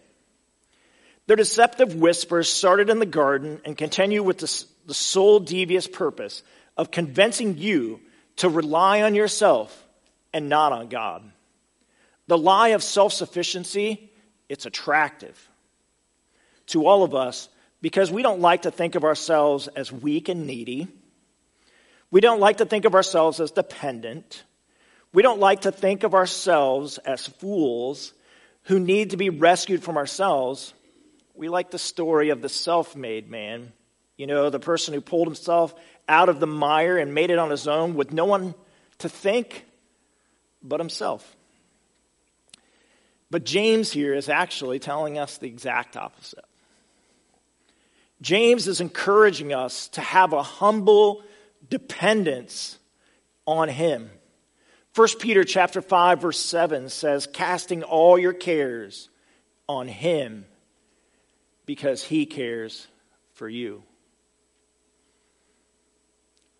Their 1.25 1.37
deceptive 1.37 1.95
whispers 1.95 2.53
started 2.53 2.91
in 2.91 2.99
the 2.99 3.07
garden 3.07 3.61
and 3.65 3.75
continue 3.75 4.21
with 4.21 4.37
the, 4.37 4.65
the 4.87 4.93
sole 4.93 5.39
devious 5.39 5.85
purpose 5.85 6.41
of 6.75 6.89
convincing 6.89 7.57
you 7.57 7.99
to 8.37 8.49
rely 8.49 9.03
on 9.03 9.13
yourself 9.13 9.85
and 10.33 10.49
not 10.49 10.71
on 10.71 10.87
God. 10.87 11.23
The 12.27 12.37
lie 12.37 12.69
of 12.69 12.83
self 12.83 13.13
sufficiency, 13.13 14.11
it's 14.49 14.65
attractive 14.65 15.49
to 16.67 16.87
all 16.87 17.03
of 17.03 17.13
us 17.13 17.49
because 17.81 18.11
we 18.11 18.23
don't 18.23 18.41
like 18.41 18.63
to 18.63 18.71
think 18.71 18.95
of 18.95 19.03
ourselves 19.03 19.67
as 19.67 19.91
weak 19.91 20.29
and 20.29 20.47
needy. 20.47 20.87
We 22.09 22.21
don't 22.21 22.39
like 22.39 22.57
to 22.57 22.65
think 22.65 22.85
of 22.85 22.95
ourselves 22.95 23.39
as 23.39 23.51
dependent. 23.51 24.43
We 25.13 25.21
don't 25.23 25.39
like 25.39 25.61
to 25.61 25.71
think 25.71 26.03
of 26.03 26.13
ourselves 26.13 26.97
as 26.99 27.27
fools 27.27 28.13
who 28.63 28.79
need 28.79 29.11
to 29.11 29.17
be 29.17 29.29
rescued 29.29 29.83
from 29.83 29.97
ourselves. 29.97 30.73
We 31.35 31.49
like 31.49 31.71
the 31.71 31.79
story 31.79 32.29
of 32.29 32.41
the 32.41 32.49
self 32.49 32.95
made 32.95 33.29
man. 33.29 33.71
You 34.17 34.27
know, 34.27 34.49
the 34.49 34.59
person 34.59 34.93
who 34.93 35.01
pulled 35.01 35.27
himself 35.27 35.73
out 36.09 36.27
of 36.27 36.39
the 36.39 36.47
mire 36.47 36.97
and 36.97 37.13
made 37.13 37.29
it 37.29 37.37
on 37.37 37.51
his 37.51 37.67
own 37.67 37.95
with 37.95 38.11
no 38.11 38.25
one 38.25 38.55
to 38.99 39.09
think 39.09 39.65
but 40.63 40.79
himself. 40.79 41.35
But 43.29 43.45
James 43.45 43.91
here 43.91 44.13
is 44.13 44.29
actually 44.29 44.79
telling 44.79 45.17
us 45.17 45.37
the 45.37 45.47
exact 45.47 45.95
opposite. 45.95 46.45
James 48.21 48.67
is 48.67 48.81
encouraging 48.81 49.53
us 49.53 49.89
to 49.89 50.01
have 50.01 50.33
a 50.33 50.41
humble 50.41 51.23
dependence 51.69 52.79
on 53.45 53.69
him. 53.69 54.09
1 54.95 55.07
Peter 55.19 55.43
chapter 55.43 55.81
5 55.81 56.21
verse 56.21 56.39
7 56.39 56.89
says 56.89 57.27
casting 57.31 57.83
all 57.83 58.17
your 58.17 58.33
cares 58.33 59.09
on 59.69 59.87
him 59.87 60.45
because 61.67 62.03
he 62.03 62.25
cares 62.25 62.87
for 63.33 63.47
you. 63.47 63.83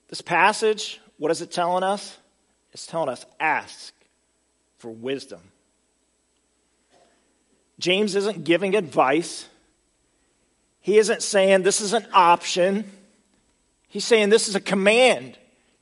This 0.08 0.22
passage, 0.22 1.02
what 1.18 1.32
is 1.32 1.42
it 1.42 1.52
telling 1.52 1.84
us? 1.84 2.18
It's 2.72 2.86
telling 2.86 3.10
us 3.10 3.26
ask 3.40 3.94
for 4.78 4.90
wisdom. 4.90 5.42
James 7.80 8.16
isn't 8.16 8.44
giving 8.44 8.76
advice. 8.76 9.48
He 10.80 10.98
isn't 10.98 11.22
saying 11.22 11.64
this 11.64 11.82
is 11.82 11.94
an 11.94 12.06
option. 12.14 12.90
He's 13.88 14.06
saying 14.06 14.30
this 14.30 14.48
is 14.48 14.56
a 14.56 14.62
command. 14.62 15.38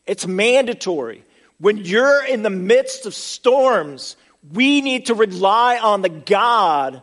It's 0.06 0.28
mandatory. 0.28 1.24
When 1.60 1.78
you're 1.78 2.26
in 2.26 2.44
the 2.44 2.50
midst 2.50 3.06
of 3.06 3.14
storms, 3.14 4.18
we 4.54 4.82
need 4.82 5.08
to 5.08 5.16
rely 5.16 5.78
on 5.78 6.02
the 6.02 6.10
God 6.10 7.02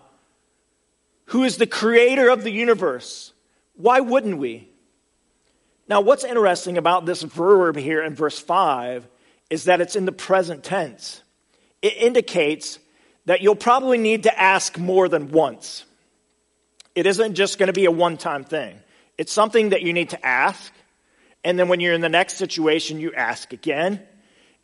who 1.26 1.44
is 1.44 1.56
the 1.56 1.66
creator 1.66 2.28
of 2.28 2.44
the 2.44 2.50
universe. 2.50 3.32
Why 3.76 4.00
wouldn't 4.00 4.38
we? 4.38 4.68
Now, 5.88 6.00
what's 6.00 6.24
interesting 6.24 6.78
about 6.78 7.06
this 7.06 7.22
verb 7.22 7.76
here 7.76 8.02
in 8.02 8.14
verse 8.14 8.38
5 8.38 9.06
is 9.50 9.64
that 9.64 9.80
it's 9.80 9.96
in 9.96 10.04
the 10.04 10.12
present 10.12 10.64
tense. 10.64 11.22
It 11.82 11.96
indicates 11.96 12.78
that 13.26 13.42
you'll 13.42 13.54
probably 13.54 13.98
need 13.98 14.24
to 14.24 14.40
ask 14.40 14.78
more 14.78 15.08
than 15.08 15.30
once. 15.30 15.84
It 16.94 17.06
isn't 17.06 17.34
just 17.34 17.58
going 17.58 17.68
to 17.68 17.72
be 17.72 17.84
a 17.84 17.90
one 17.90 18.16
time 18.16 18.44
thing. 18.44 18.78
It's 19.18 19.32
something 19.32 19.70
that 19.70 19.82
you 19.82 19.92
need 19.92 20.10
to 20.10 20.26
ask. 20.26 20.72
And 21.44 21.58
then 21.58 21.68
when 21.68 21.80
you're 21.80 21.94
in 21.94 22.00
the 22.00 22.08
next 22.08 22.36
situation, 22.36 23.00
you 23.00 23.12
ask 23.14 23.52
again. 23.52 24.00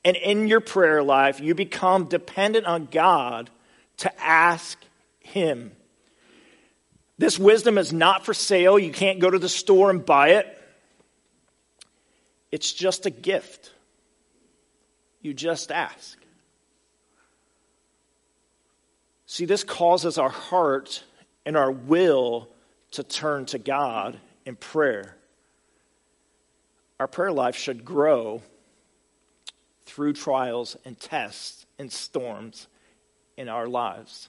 And 0.05 0.17
in 0.17 0.49
your 0.49 0.61
prayer 0.61 1.03
life, 1.03 1.41
you 1.41 1.55
become 1.55 2.05
dependent 2.05 2.67
on 2.67 2.87
God 2.87 3.51
to 3.99 4.23
ask 4.23 4.79
Him. 5.21 5.73
This 7.19 7.39
wisdom 7.39 7.79
is 7.79 7.93
not 7.93 8.25
for 8.25 8.33
sale. 8.33 8.79
You 8.79 8.93
can't 8.93 9.19
go 9.19 9.29
to 9.29 9.39
the 9.39 9.49
store 9.49 9.91
and 9.91 10.05
buy 10.05 10.31
it. 10.31 10.58
It's 12.51 12.73
just 12.73 13.07
a 13.07 13.11
gift. 13.11 13.73
You 15.21 15.35
just 15.35 15.71
ask. 15.71 16.19
See, 19.27 19.45
this 19.45 19.65
causes 19.65 20.17
our 20.17 20.31
heart 20.31 21.05
and 21.45 21.57
our 21.57 21.71
will 21.71 22.49
to 22.93 23.03
turn 23.03 23.47
to 23.47 23.59
God 23.59 24.19
in 24.47 24.57
prayer. 24.57 25.17
Our 26.99 27.07
prayer 27.07 27.33
life 27.33 27.57
should 27.57 27.85
grow 27.85 28.43
through 29.85 30.15
trials 30.15 30.77
and 30.85 30.99
tests 30.99 31.67
and 31.79 31.93
storms 31.93 32.67
in 33.37 33.49
our 33.49 33.69
lives. 33.69 34.29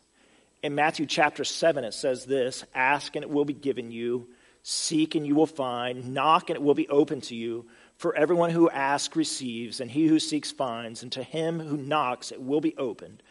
In 0.62 0.76
Matthew 0.76 1.06
chapter 1.06 1.44
7, 1.44 1.84
it 1.84 1.94
says 1.94 2.26
this 2.26 2.66
Ask 2.76 3.16
and 3.16 3.24
it 3.24 3.30
will 3.30 3.46
be 3.46 3.54
given 3.54 3.92
you, 3.92 4.28
seek 4.64 5.16
and 5.16 5.26
you 5.26 5.36
will 5.36 5.48
find, 5.48 6.14
knock 6.14 6.50
and 6.50 6.58
it 6.58 6.62
will 6.62 6.76
be 6.76 6.90
open 6.90 7.22
to 7.22 7.36
you. 7.36 7.66
For 8.00 8.16
everyone 8.16 8.50
who 8.50 8.70
asks 8.70 9.16
receives, 9.16 9.80
and 9.80 9.92
he 9.92 10.08
who 10.08 10.20
seeks 10.20 10.52
finds, 10.52 11.04
and 11.04 11.12
to 11.12 11.22
him 11.22 11.60
who 11.60 11.78
knocks 11.78 12.32
it 12.32 12.42
will 12.42 12.62
be 12.62 12.76
opened. 12.78 13.22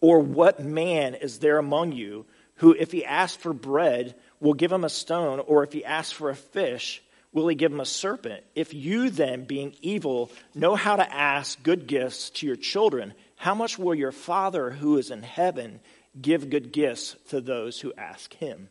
Or 0.00 0.20
what 0.20 0.60
man 0.60 1.14
is 1.14 1.40
there 1.40 1.58
among 1.58 1.92
you? 1.92 2.24
who, 2.60 2.76
if 2.78 2.92
he 2.92 3.06
asks 3.06 3.42
for 3.42 3.54
bread, 3.54 4.14
will 4.38 4.52
give 4.52 4.70
him 4.70 4.84
a 4.84 4.90
stone, 4.90 5.40
or 5.40 5.64
if 5.64 5.72
he 5.72 5.82
asks 5.82 6.12
for 6.12 6.28
a 6.28 6.36
fish, 6.36 7.02
will 7.32 7.48
he 7.48 7.54
give 7.54 7.72
him 7.72 7.80
a 7.80 7.86
serpent? 7.86 8.44
If 8.54 8.74
you 8.74 9.08
then, 9.08 9.44
being 9.44 9.74
evil, 9.80 10.30
know 10.54 10.74
how 10.74 10.96
to 10.96 11.12
ask 11.12 11.62
good 11.62 11.86
gifts 11.86 12.28
to 12.30 12.46
your 12.46 12.56
children, 12.56 13.14
how 13.36 13.54
much 13.54 13.78
will 13.78 13.94
your 13.94 14.12
Father 14.12 14.68
who 14.68 14.98
is 14.98 15.10
in 15.10 15.22
heaven 15.22 15.80
give 16.20 16.50
good 16.50 16.70
gifts 16.70 17.16
to 17.30 17.40
those 17.40 17.80
who 17.80 17.94
ask 17.96 18.34
him? 18.34 18.68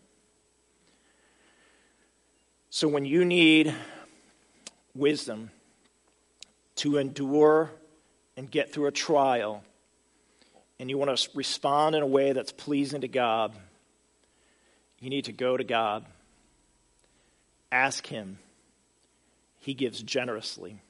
So 2.69 2.87
when 2.87 3.05
you 3.05 3.25
need 3.25 3.73
wisdom 4.95 5.51
to 6.77 6.97
endure 6.97 7.71
and 8.37 8.49
get 8.49 8.71
through 8.71 8.87
a 8.87 8.91
trial, 8.91 9.63
and 10.79 10.89
you 10.89 10.97
want 10.97 11.15
to 11.15 11.29
respond 11.35 11.95
in 11.95 12.01
a 12.01 12.07
way 12.07 12.31
that's 12.31 12.51
pleasing 12.51 13.01
to 13.01 13.07
God, 13.07 13.53
you 14.99 15.09
need 15.09 15.25
to 15.25 15.33
go 15.33 15.57
to 15.57 15.63
God, 15.63 16.05
ask 17.71 18.05
Him. 18.07 18.39
He 19.59 19.73
gives 19.73 20.01
generously. 20.01 20.81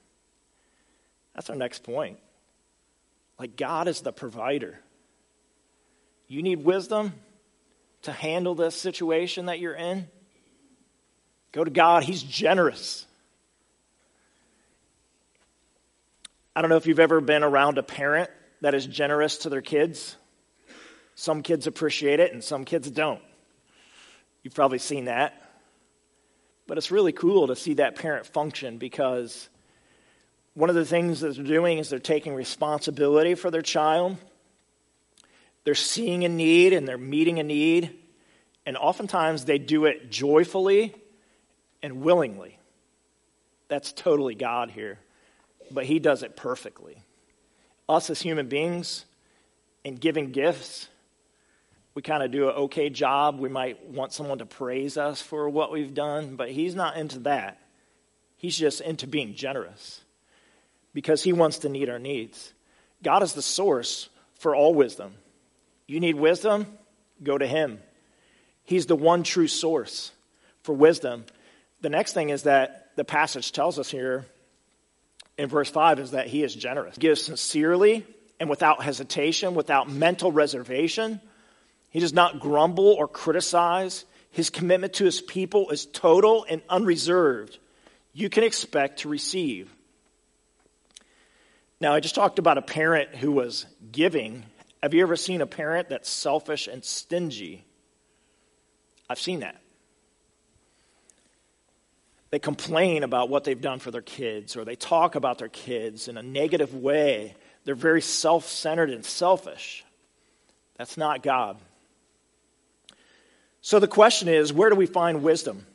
That's 1.34 1.50
our 1.50 1.56
next 1.56 1.84
point. 1.84 2.20
Like, 3.40 3.56
God 3.56 3.88
is 3.88 4.02
the 4.02 4.12
provider. 4.12 4.80
You 6.28 6.44
need 6.44 6.64
wisdom 6.64 7.14
to 8.04 8.12
handle 8.12 8.54
this 8.54 8.76
situation 8.76 9.48
that 9.48 9.60
you're 9.60 9.74
in? 9.74 10.08
Go 11.52 11.64
to 11.64 11.72
God. 11.72 12.04
He's 12.04 12.22
generous. 12.22 13.08
I 16.60 16.62
don't 16.62 16.68
know 16.68 16.76
if 16.76 16.88
you've 16.88 17.00
ever 17.00 17.22
been 17.22 17.44
around 17.44 17.78
a 17.78 17.84
parent 17.84 18.30
that 18.60 18.74
is 18.74 18.86
generous 18.86 19.38
to 19.38 19.50
their 19.50 19.62
kids. 19.62 20.18
Some 21.16 21.42
kids 21.42 21.68
appreciate 21.68 22.20
it 22.20 22.34
and 22.34 22.44
some 22.44 22.66
kids 22.66 22.92
don't. 22.92 23.22
You've 24.44 24.56
probably 24.56 24.80
seen 24.80 25.06
that. 25.06 25.42
But 26.68 26.78
it's 26.78 26.92
really 26.92 27.14
cool 27.14 27.48
to 27.48 27.56
see 27.56 27.76
that 27.76 27.96
parent 27.96 28.26
function 28.26 28.78
because 28.78 29.48
one 30.54 30.70
of 30.70 30.76
the 30.76 30.84
things 30.84 31.22
that 31.22 31.38
they're 31.38 31.46
doing 31.46 31.78
is 31.78 31.90
they're 31.90 31.98
taking 31.98 32.36
responsibility 32.36 33.36
for 33.36 33.50
their 33.50 33.62
child. 33.62 34.18
They're 35.64 35.76
seeing 35.76 36.26
a 36.26 36.30
need 36.30 36.74
and 36.74 36.86
they're 36.86 36.98
meeting 36.98 37.40
a 37.40 37.44
need. 37.44 37.98
And 38.66 38.76
oftentimes 38.76 39.46
they 39.46 39.60
do 39.60 39.86
it 39.86 40.12
joyfully 40.12 40.94
and 41.82 42.02
willingly. 42.02 42.60
That's 43.70 43.94
totally 43.94 44.36
God 44.36 44.72
here. 44.72 45.00
But 45.72 45.86
He 45.86 46.00
does 46.00 46.24
it 46.24 46.36
perfectly. 46.36 47.04
Us 47.88 48.10
as 48.10 48.22
human 48.22 48.48
beings, 48.48 49.06
in 49.84 49.96
giving 49.96 50.32
gifts, 50.32 50.88
we 51.96 52.02
kind 52.02 52.24
of 52.24 52.32
do 52.32 52.50
an 52.50 52.56
okay 52.56 52.90
job. 52.90 53.40
We 53.40 53.50
might 53.50 53.90
want 53.90 54.14
someone 54.14 54.38
to 54.40 54.46
praise 54.46 54.98
us 54.98 55.22
for 55.22 55.50
what 55.50 55.72
we've 55.72 55.94
done, 55.94 56.36
but 56.36 56.50
he's 56.50 56.76
not 56.76 56.98
into 56.98 57.20
that. 57.20 57.60
He's 58.38 58.58
just 58.58 58.82
into 58.82 59.08
being 59.08 59.36
generous 59.36 60.02
because 60.94 61.24
he 61.24 61.34
wants 61.34 61.60
to 61.60 61.70
meet 61.70 61.90
our 61.90 62.00
needs. 62.00 62.54
God 63.04 63.24
is 63.24 63.34
the 63.34 63.42
source 63.42 64.10
for 64.36 64.56
all 64.56 64.74
wisdom. 64.74 65.14
You 65.88 66.00
need 66.00 66.16
wisdom? 66.16 66.68
Go 67.22 67.38
to 67.38 67.48
him. 67.48 67.80
He's 68.64 68.86
the 68.86 68.96
one 68.96 69.24
true 69.24 69.48
source 69.48 70.12
for 70.64 70.74
wisdom. 70.74 71.26
The 71.82 71.90
next 71.90 72.14
thing 72.14 72.30
is 72.30 72.44
that 72.44 72.92
the 72.96 73.04
passage 73.04 73.52
tells 73.52 73.80
us 73.80 73.90
here 73.90 74.26
in 75.40 75.48
verse 75.48 75.70
5 75.70 76.00
is 76.00 76.12
that 76.12 76.28
he 76.28 76.44
is 76.44 76.54
generous. 76.54 76.96
He 76.96 77.02
gives 77.02 77.22
sincerely 77.22 78.06
and 78.42 78.50
without 78.50 78.84
hesitation, 78.84 79.56
without 79.56 79.90
mental 79.90 80.34
reservation. 80.34 81.22
He 81.92 82.02
does 82.02 82.12
not 82.12 82.42
grumble 82.42 82.90
or 82.90 83.08
criticize. 83.08 84.04
His 84.32 84.50
commitment 84.50 84.94
to 84.96 85.06
his 85.06 85.22
people 85.22 85.70
is 85.70 85.86
total 85.86 86.46
and 86.50 86.62
unreserved. 86.70 87.58
You 88.14 88.30
can 88.30 88.44
expect 88.44 89.00
to 89.00 89.10
receive. 89.10 89.74
Now, 91.80 91.94
I 91.94 92.02
just 92.02 92.16
talked 92.16 92.38
about 92.38 92.58
a 92.58 92.62
parent 92.62 93.16
who 93.16 93.32
was 93.32 93.66
giving 93.92 94.44
Have 94.84 94.94
you 94.94 95.02
ever 95.04 95.16
seen 95.16 95.42
a 95.42 95.48
parent 95.48 95.90
that's 95.90 96.10
selfish 96.10 96.68
and 96.68 96.84
stingy? 96.84 97.64
I've 99.10 99.20
seen 99.20 99.40
that. 99.40 99.62
They 102.32 102.40
complain 102.40 103.04
about 103.04 103.30
what 103.30 103.44
they've 103.44 103.60
done 103.60 103.80
for 103.80 103.92
their 103.92 104.02
kids, 104.02 104.56
or 104.56 104.64
they 104.64 104.76
talk 104.76 105.16
about 105.16 105.40
their 105.40 105.50
kids 105.50 106.08
in 106.08 106.18
a 106.18 106.24
negative 106.24 106.76
way. 106.76 107.36
They're 107.66 107.76
very 107.76 108.02
self 108.02 108.48
centered 108.48 108.92
and 108.92 109.04
selfish. 109.04 109.84
That's 110.78 110.98
not 110.98 111.24
God. 111.24 111.58
So 113.62 113.80
the 113.80 113.88
question 113.88 114.28
is 114.28 114.54
where 114.54 114.70
do 114.70 114.76
we 114.76 114.86
find 114.86 115.24
wisdom? 115.24 115.66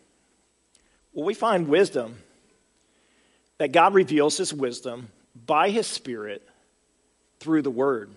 Well, 1.13 1.27
we 1.27 1.35
find 1.35 1.69
wisdom 1.69 2.17
that 3.59 3.73
God 3.73 3.95
reveals 3.95 4.37
his 4.37 4.53
wisdom 4.53 5.09
by 5.35 5.71
his 5.71 5.87
Spirit 5.87 6.47
through 7.41 7.63
the 7.63 7.71
Word. 7.71 8.11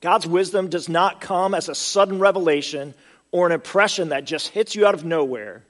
God's 0.00 0.26
wisdom 0.26 0.68
does 0.68 0.88
not 0.88 1.20
come 1.20 1.54
as 1.54 1.68
a 1.68 1.74
sudden 1.74 2.18
revelation 2.18 2.94
or 3.30 3.46
an 3.46 3.52
impression 3.52 4.10
that 4.10 4.24
just 4.24 4.48
hits 4.48 4.74
you 4.74 4.86
out 4.86 4.94
of 4.94 5.04
nowhere. 5.04 5.62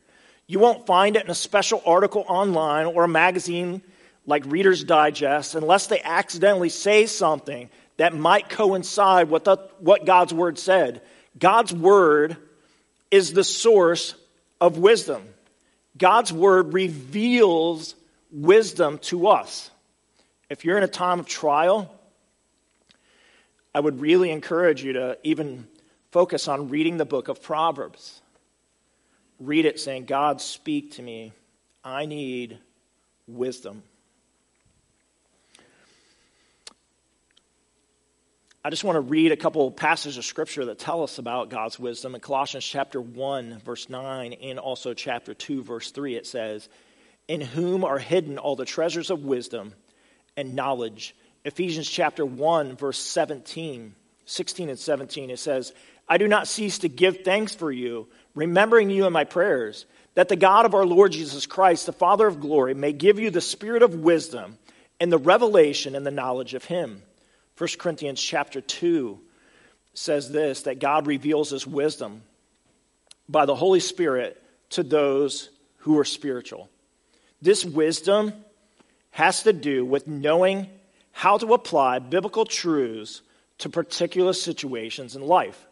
You 0.46 0.58
won't 0.58 0.86
find 0.86 1.16
it 1.16 1.24
in 1.24 1.30
a 1.30 1.34
special 1.34 1.82
article 1.86 2.24
online 2.28 2.86
or 2.86 3.04
a 3.04 3.08
magazine 3.08 3.82
like 4.26 4.44
Reader's 4.46 4.84
Digest 4.84 5.54
unless 5.54 5.86
they 5.86 6.00
accidentally 6.02 6.68
say 6.68 7.06
something 7.06 7.70
that 7.96 8.14
might 8.14 8.48
coincide 8.48 9.30
with 9.30 9.44
the, 9.44 9.56
what 9.78 10.04
God's 10.04 10.34
Word 10.34 10.58
said. 10.58 11.02
God's 11.38 11.72
Word 11.72 12.36
is 13.10 13.32
the 13.32 13.44
source 13.44 14.14
of 14.60 14.78
wisdom. 14.78 15.22
God's 15.96 16.32
word 16.32 16.74
reveals 16.74 17.94
wisdom 18.32 18.98
to 18.98 19.28
us. 19.28 19.70
If 20.50 20.64
you're 20.64 20.76
in 20.76 20.82
a 20.82 20.88
time 20.88 21.20
of 21.20 21.26
trial, 21.26 21.94
I 23.74 23.80
would 23.80 24.00
really 24.00 24.30
encourage 24.30 24.82
you 24.82 24.94
to 24.94 25.18
even 25.22 25.66
focus 26.10 26.48
on 26.48 26.68
reading 26.68 26.96
the 26.96 27.04
book 27.04 27.28
of 27.28 27.42
Proverbs. 27.42 28.20
Read 29.40 29.64
it 29.64 29.80
saying, 29.80 30.04
God, 30.04 30.40
speak 30.40 30.92
to 30.92 31.02
me. 31.02 31.32
I 31.82 32.06
need 32.06 32.58
wisdom. 33.26 33.82
I 38.66 38.70
just 38.70 38.82
want 38.82 38.96
to 38.96 39.00
read 39.00 39.30
a 39.30 39.36
couple 39.36 39.70
passages 39.70 40.16
of 40.16 40.24
scripture 40.24 40.64
that 40.64 40.78
tell 40.78 41.02
us 41.02 41.18
about 41.18 41.50
God's 41.50 41.78
wisdom. 41.78 42.14
In 42.14 42.22
Colossians 42.22 42.64
chapter 42.64 42.98
1, 42.98 43.58
verse 43.58 43.90
9, 43.90 44.32
and 44.32 44.58
also 44.58 44.94
chapter 44.94 45.34
2, 45.34 45.62
verse 45.62 45.90
3, 45.90 46.16
it 46.16 46.26
says, 46.26 46.66
In 47.28 47.42
whom 47.42 47.84
are 47.84 47.98
hidden 47.98 48.38
all 48.38 48.56
the 48.56 48.64
treasures 48.64 49.10
of 49.10 49.22
wisdom 49.22 49.74
and 50.34 50.54
knowledge. 50.54 51.14
Ephesians 51.44 51.90
chapter 51.90 52.24
1, 52.24 52.76
verse 52.76 52.98
17, 52.98 53.94
16 54.24 54.68
and 54.70 54.78
17, 54.78 55.28
it 55.28 55.38
says, 55.38 55.74
I 56.08 56.16
do 56.16 56.26
not 56.26 56.48
cease 56.48 56.78
to 56.78 56.88
give 56.88 57.22
thanks 57.22 57.54
for 57.54 57.70
you, 57.70 58.08
remembering 58.34 58.90
you 58.90 59.06
in 59.06 59.12
my 59.12 59.24
prayers, 59.24 59.86
that 60.14 60.28
the 60.28 60.36
God 60.36 60.66
of 60.66 60.74
our 60.74 60.86
Lord 60.86 61.12
Jesus 61.12 61.46
Christ, 61.46 61.86
the 61.86 61.92
Father 61.92 62.26
of 62.26 62.40
glory, 62.40 62.74
may 62.74 62.92
give 62.92 63.18
you 63.18 63.30
the 63.30 63.40
spirit 63.40 63.82
of 63.82 63.94
wisdom 63.94 64.58
and 65.00 65.10
the 65.10 65.18
revelation 65.18 65.94
and 65.94 66.06
the 66.06 66.10
knowledge 66.10 66.54
of 66.54 66.64
him 66.64 67.02
1 67.56 67.68
Corinthians 67.78 68.20
chapter 68.20 68.60
2 68.60 69.18
says 69.94 70.30
this 70.30 70.62
that 70.62 70.80
God 70.80 71.06
reveals 71.06 71.50
his 71.50 71.66
wisdom 71.66 72.22
by 73.28 73.46
the 73.46 73.54
Holy 73.54 73.80
Spirit 73.80 74.40
to 74.70 74.82
those 74.82 75.50
who 75.78 75.98
are 75.98 76.04
spiritual. 76.04 76.68
This 77.40 77.64
wisdom 77.64 78.32
has 79.12 79.44
to 79.44 79.52
do 79.52 79.84
with 79.84 80.08
knowing 80.08 80.68
how 81.12 81.38
to 81.38 81.54
apply 81.54 82.00
biblical 82.00 82.44
truths 82.44 83.22
to 83.58 83.68
particular 83.68 84.32
situations 84.32 85.14
in 85.14 85.22
life. 85.22 85.64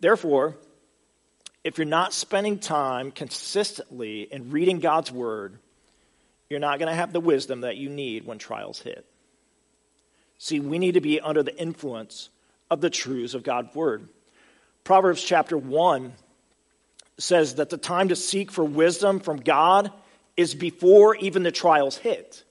Therefore, 0.00 0.56
if 1.64 1.78
you're 1.78 1.84
not 1.84 2.12
spending 2.14 2.58
time 2.58 3.10
consistently 3.10 4.22
in 4.22 4.50
reading 4.50 4.80
God's 4.80 5.12
word, 5.12 5.58
you're 6.48 6.60
not 6.60 6.78
going 6.78 6.88
to 6.88 6.94
have 6.94 7.12
the 7.12 7.20
wisdom 7.20 7.62
that 7.62 7.76
you 7.76 7.88
need 7.88 8.26
when 8.26 8.38
trials 8.38 8.80
hit. 8.80 9.04
See, 10.38 10.58
we 10.58 10.78
need 10.78 10.94
to 10.94 11.00
be 11.00 11.20
under 11.20 11.42
the 11.42 11.56
influence 11.56 12.30
of 12.70 12.80
the 12.80 12.90
truths 12.90 13.34
of 13.34 13.42
God's 13.42 13.74
word. 13.74 14.08
Proverbs 14.84 15.22
chapter 15.22 15.58
1 15.58 16.12
says 17.18 17.56
that 17.56 17.68
the 17.68 17.76
time 17.76 18.08
to 18.08 18.16
seek 18.16 18.50
for 18.50 18.64
wisdom 18.64 19.20
from 19.20 19.38
God 19.38 19.92
is 20.36 20.54
before 20.54 21.14
even 21.16 21.42
the 21.42 21.52
trials 21.52 21.98
hit. 21.98 22.42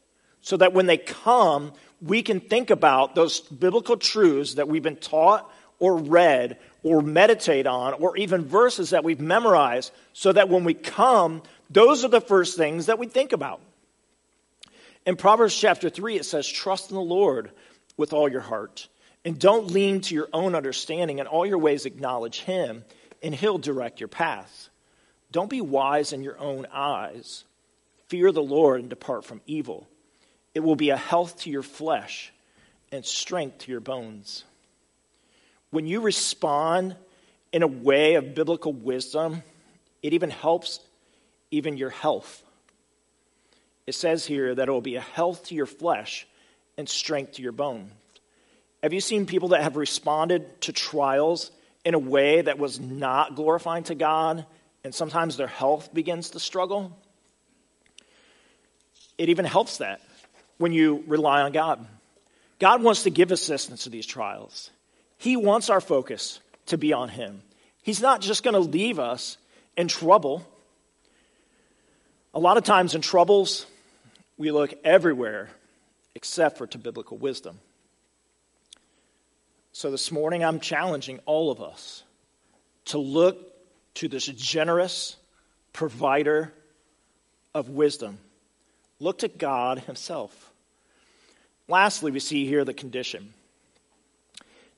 So 0.41 0.56
that 0.58 0.74
when 0.74 0.86
they 0.86 0.98
come, 0.98 1.74
we 2.02 2.22
can 2.22 2.39
think 2.39 2.69
about 2.69 3.15
those 3.15 3.39
biblical 3.41 3.98
truths 3.98 4.54
that 4.54 4.67
we've 4.67 4.84
been 4.84 4.95
taught 4.95 5.52
or 5.79 5.97
read 5.97 6.57
or 6.83 7.01
meditate 7.01 7.67
on, 7.67 7.93
or 7.93 8.17
even 8.17 8.45
verses 8.45 8.91
that 8.91 9.03
we've 9.03 9.19
memorized, 9.19 9.91
so 10.13 10.31
that 10.31 10.49
when 10.49 10.63
we 10.63 10.73
come, 10.73 11.41
those 11.69 12.05
are 12.05 12.09
the 12.09 12.21
first 12.21 12.57
things 12.57 12.85
that 12.85 12.99
we 12.99 13.07
think 13.07 13.31
about. 13.31 13.61
In 15.05 15.15
Proverbs 15.15 15.57
chapter 15.57 15.89
3, 15.89 16.17
it 16.17 16.25
says, 16.25 16.47
Trust 16.47 16.89
in 16.91 16.95
the 16.95 17.01
Lord 17.01 17.51
with 17.97 18.13
all 18.13 18.29
your 18.29 18.41
heart. 18.41 18.87
And 19.25 19.37
don't 19.37 19.71
lean 19.71 20.01
to 20.01 20.15
your 20.15 20.29
own 20.31 20.55
understanding. 20.55 21.19
In 21.19 21.27
all 21.27 21.45
your 21.45 21.57
ways, 21.57 21.85
acknowledge 21.85 22.41
Him, 22.41 22.85
and 23.21 23.35
He'll 23.35 23.57
direct 23.57 23.99
your 23.99 24.07
path. 24.07 24.69
Don't 25.31 25.49
be 25.49 25.61
wise 25.61 26.13
in 26.13 26.23
your 26.23 26.39
own 26.39 26.65
eyes. 26.71 27.43
Fear 28.07 28.31
the 28.31 28.41
Lord 28.41 28.81
and 28.81 28.89
depart 28.89 29.25
from 29.25 29.41
evil. 29.45 29.87
It 30.55 30.61
will 30.61 30.75
be 30.75 30.89
a 30.89 30.97
health 30.97 31.41
to 31.41 31.49
your 31.49 31.63
flesh 31.63 32.33
and 32.91 33.05
strength 33.05 33.59
to 33.59 33.71
your 33.71 33.81
bones. 33.81 34.43
When 35.71 35.86
you 35.86 36.01
respond 36.01 36.95
in 37.51 37.63
a 37.63 37.67
way 37.67 38.15
of 38.15 38.36
biblical 38.36 38.73
wisdom, 38.73 39.43
it 40.01 40.13
even 40.13 40.29
helps 40.29 40.79
even 41.51 41.77
your 41.77 41.89
health. 41.89 42.43
It 43.88 43.95
says 43.95 44.25
here 44.25 44.53
that 44.53 44.67
it 44.67 44.71
will 44.71 44.82
be 44.82 44.95
a 44.95 45.01
health 45.01 45.45
to 45.45 45.55
your 45.55 45.65
flesh 45.65 46.27
and 46.77 46.88
strength 46.88 47.34
to 47.34 47.41
your 47.41 47.51
bone. 47.51 47.91
Have 48.84 48.93
you 48.93 49.01
seen 49.01 49.25
people 49.25 49.49
that 49.49 49.63
have 49.63 49.75
responded 49.75 50.62
to 50.62 50.73
trials 50.73 51.51
in 51.84 51.93
a 51.93 51.99
way 51.99 52.41
that 52.41 52.60
was 52.60 52.79
not 52.79 53.36
glorifying 53.36 53.84
to 53.86 53.95
God, 53.95 54.45
and 54.84 54.93
sometimes 54.93 55.38
their 55.38 55.47
health 55.47 55.93
begins 55.93 56.32
to 56.32 56.39
struggle? 56.39 56.97
It 59.17 59.29
even 59.29 59.45
helps 59.45 59.77
that 59.77 60.01
when 60.58 60.71
you 60.71 61.03
rely 61.08 61.41
on 61.41 61.51
God. 61.51 61.86
God 62.60 62.84
wants 62.84 63.03
to 63.03 63.10
give 63.10 63.32
assistance 63.32 63.84
to 63.84 63.89
these 63.89 64.05
trials. 64.05 64.69
He 65.19 65.36
wants 65.36 65.69
our 65.69 65.82
focus 65.82 66.39
to 66.67 66.77
be 66.77 66.93
on 66.93 67.10
Him. 67.10 67.43
He's 67.84 68.01
not 68.01 68.21
just 68.21 68.41
going 68.41 68.53
to 68.53 68.60
leave 68.60 68.99
us 68.99 69.38
in 69.75 69.89
trouble. 69.89 70.47
A 72.34 72.39
lot 72.39 72.57
of 72.57 72.63
times 72.63 72.95
in 72.95 73.01
troubles, 73.01 73.65
we 74.38 74.51
look 74.51 74.74
everywhere 74.84 75.49
except 76.15 76.57
for 76.57 76.67
to 76.67 76.78
biblical 76.78 77.17
wisdom. 77.17 77.59
So 79.74 79.91
this 79.91 80.09
morning, 80.09 80.43
I'm 80.43 80.61
challenging 80.61 81.20
all 81.26 81.51
of 81.51 81.61
us 81.61 82.03
to 82.86 82.97
look 82.97 83.38
to 83.95 84.07
this 84.07 84.26
generous 84.26 85.17
provider 85.74 86.53
of 87.53 87.70
wisdom. 87.70 88.20
Look 89.01 89.20
to 89.20 89.28
God 89.28 89.80
Himself. 89.80 90.51
Lastly, 91.67 92.11
we 92.11 92.22
see 92.22 92.45
here 92.45 92.63
the 92.63 92.74
condition. 92.74 93.34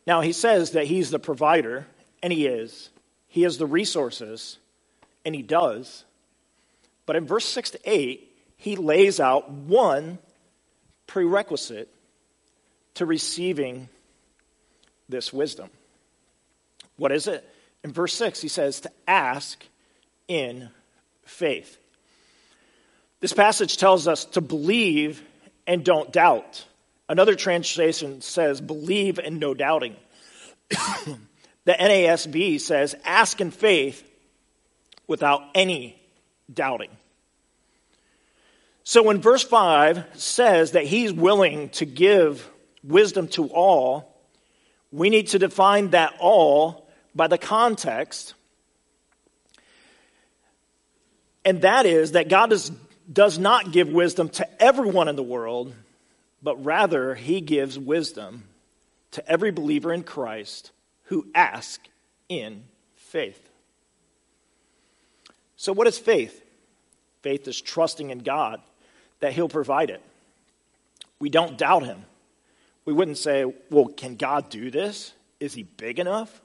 Now, 0.05 0.21
He 0.21 0.33
says 0.33 0.71
that 0.71 0.85
He's 0.87 1.11
the 1.11 1.19
provider, 1.19 1.87
and 2.21 2.31
He 2.31 2.47
is. 2.47 2.89
He 3.27 3.43
has 3.43 3.57
the 3.57 3.65
resources, 3.65 4.57
and 5.25 5.35
He 5.35 5.41
does. 5.41 6.03
But 7.05 7.15
in 7.15 7.25
verse 7.25 7.45
6 7.45 7.71
to 7.71 7.79
8, 7.83 8.35
He 8.57 8.75
lays 8.75 9.19
out 9.19 9.49
one 9.49 10.19
prerequisite 11.07 11.89
to 12.95 13.05
receiving 13.05 13.89
this 15.09 15.31
wisdom. 15.31 15.69
What 16.97 17.11
is 17.11 17.27
it? 17.27 17.47
In 17.83 17.91
verse 17.91 18.13
6, 18.13 18.41
he 18.41 18.47
says 18.47 18.81
to 18.81 18.91
ask 19.07 19.63
in 20.27 20.69
faith. 21.25 21.77
This 23.19 23.33
passage 23.33 23.77
tells 23.77 24.07
us 24.07 24.25
to 24.25 24.41
believe 24.41 25.21
and 25.67 25.83
don't 25.83 26.11
doubt. 26.11 26.65
Another 27.11 27.35
translation 27.35 28.21
says 28.21 28.61
believe 28.61 29.19
and 29.19 29.37
no 29.37 29.53
doubting. 29.53 29.97
the 30.69 31.73
NASB 31.73 32.57
says 32.61 32.95
ask 33.03 33.41
in 33.41 33.51
faith 33.51 34.01
without 35.07 35.41
any 35.53 36.01
doubting. 36.53 36.89
So 38.85 39.03
when 39.03 39.19
verse 39.19 39.43
5 39.43 40.05
says 40.13 40.71
that 40.71 40.85
he's 40.85 41.11
willing 41.11 41.67
to 41.71 41.85
give 41.85 42.49
wisdom 42.81 43.27
to 43.31 43.47
all, 43.47 44.15
we 44.89 45.09
need 45.09 45.27
to 45.27 45.39
define 45.39 45.89
that 45.89 46.13
all 46.17 46.87
by 47.13 47.27
the 47.27 47.37
context. 47.37 48.35
And 51.43 51.63
that 51.63 51.85
is 51.85 52.13
that 52.13 52.29
God 52.29 52.51
does, 52.51 52.71
does 53.11 53.37
not 53.37 53.73
give 53.73 53.89
wisdom 53.89 54.29
to 54.29 54.63
everyone 54.63 55.09
in 55.09 55.17
the 55.17 55.23
world, 55.23 55.75
but 56.41 56.63
rather 56.63 57.15
he 57.15 57.41
gives 57.41 57.77
wisdom 57.77 58.43
to 59.11 59.27
every 59.29 59.51
believer 59.51 59.93
in 59.93 60.03
Christ 60.03 60.71
who 61.05 61.27
ask 61.35 61.81
in 62.29 62.63
faith. 62.95 63.49
So, 65.57 65.73
what 65.73 65.87
is 65.87 65.99
faith? 65.99 66.41
Faith 67.21 67.47
is 67.47 67.61
trusting 67.61 68.09
in 68.09 68.19
God 68.19 68.61
that 69.19 69.33
He'll 69.33 69.49
provide 69.49 69.89
it. 69.89 70.01
We 71.19 71.29
don't 71.29 71.57
doubt 71.57 71.83
Him. 71.83 72.03
We 72.85 72.93
wouldn't 72.93 73.17
say, 73.17 73.45
Well, 73.69 73.85
can 73.85 74.15
God 74.15 74.49
do 74.49 74.71
this? 74.71 75.13
Is 75.39 75.53
He 75.53 75.63
big 75.63 75.99
enough? 75.99 76.41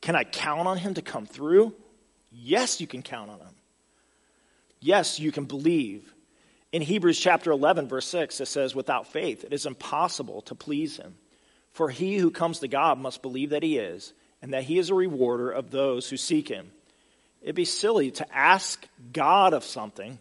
Can 0.00 0.16
I 0.16 0.24
count 0.24 0.66
on 0.66 0.78
Him 0.78 0.94
to 0.94 1.02
come 1.02 1.26
through? 1.26 1.74
Yes, 2.32 2.80
you 2.80 2.86
can 2.86 3.02
count 3.02 3.30
on 3.30 3.38
Him. 3.38 3.54
Yes, 4.80 5.20
you 5.20 5.30
can 5.30 5.44
believe. 5.44 6.12
In 6.72 6.82
Hebrews 6.82 7.18
chapter 7.18 7.50
11, 7.50 7.88
verse 7.88 8.06
6, 8.06 8.40
it 8.40 8.46
says, 8.46 8.74
Without 8.74 9.08
faith, 9.08 9.44
it 9.44 9.52
is 9.52 9.66
impossible 9.66 10.42
to 10.42 10.54
please 10.54 10.96
Him. 10.96 11.16
For 11.72 11.90
he 11.90 12.16
who 12.18 12.30
comes 12.30 12.60
to 12.60 12.68
God 12.68 12.98
must 12.98 13.22
believe 13.22 13.50
that 13.50 13.62
He 13.62 13.78
is, 13.78 14.12
and 14.40 14.52
that 14.52 14.64
He 14.64 14.78
is 14.78 14.90
a 14.90 14.94
rewarder 14.94 15.50
of 15.50 15.70
those 15.70 16.08
who 16.08 16.16
seek 16.16 16.48
Him. 16.48 16.70
It'd 17.42 17.56
be 17.56 17.64
silly 17.64 18.10
to 18.12 18.36
ask 18.36 18.86
God 19.12 19.54
of 19.54 19.64
something 19.64 20.18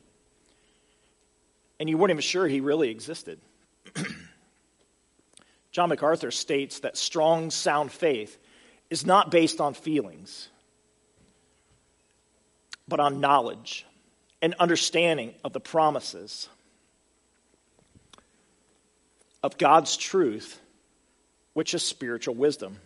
and 1.80 1.90
you 1.90 1.98
weren't 1.98 2.12
even 2.12 2.22
sure 2.22 2.48
he 2.48 2.60
really 2.60 2.90
existed. 2.90 3.40
John 5.72 5.90
MacArthur 5.90 6.32
states 6.32 6.82
that 6.82 6.98
strong, 6.98 7.52
sound 7.52 7.92
faith 7.92 8.38
is 8.90 9.06
not 9.06 9.32
based 9.32 9.62
on 9.62 9.74
feelings, 9.74 10.50
but 12.88 13.00
on 13.00 13.22
knowledge 13.22 13.86
and 14.42 14.56
understanding 14.60 15.34
of 15.44 15.54
the 15.54 15.60
promises 15.60 16.50
of 19.44 19.58
God's 19.58 19.98
truth, 19.98 20.60
which 21.54 21.74
is 21.74 21.84
spiritual 21.84 22.36
wisdom. 22.36 22.78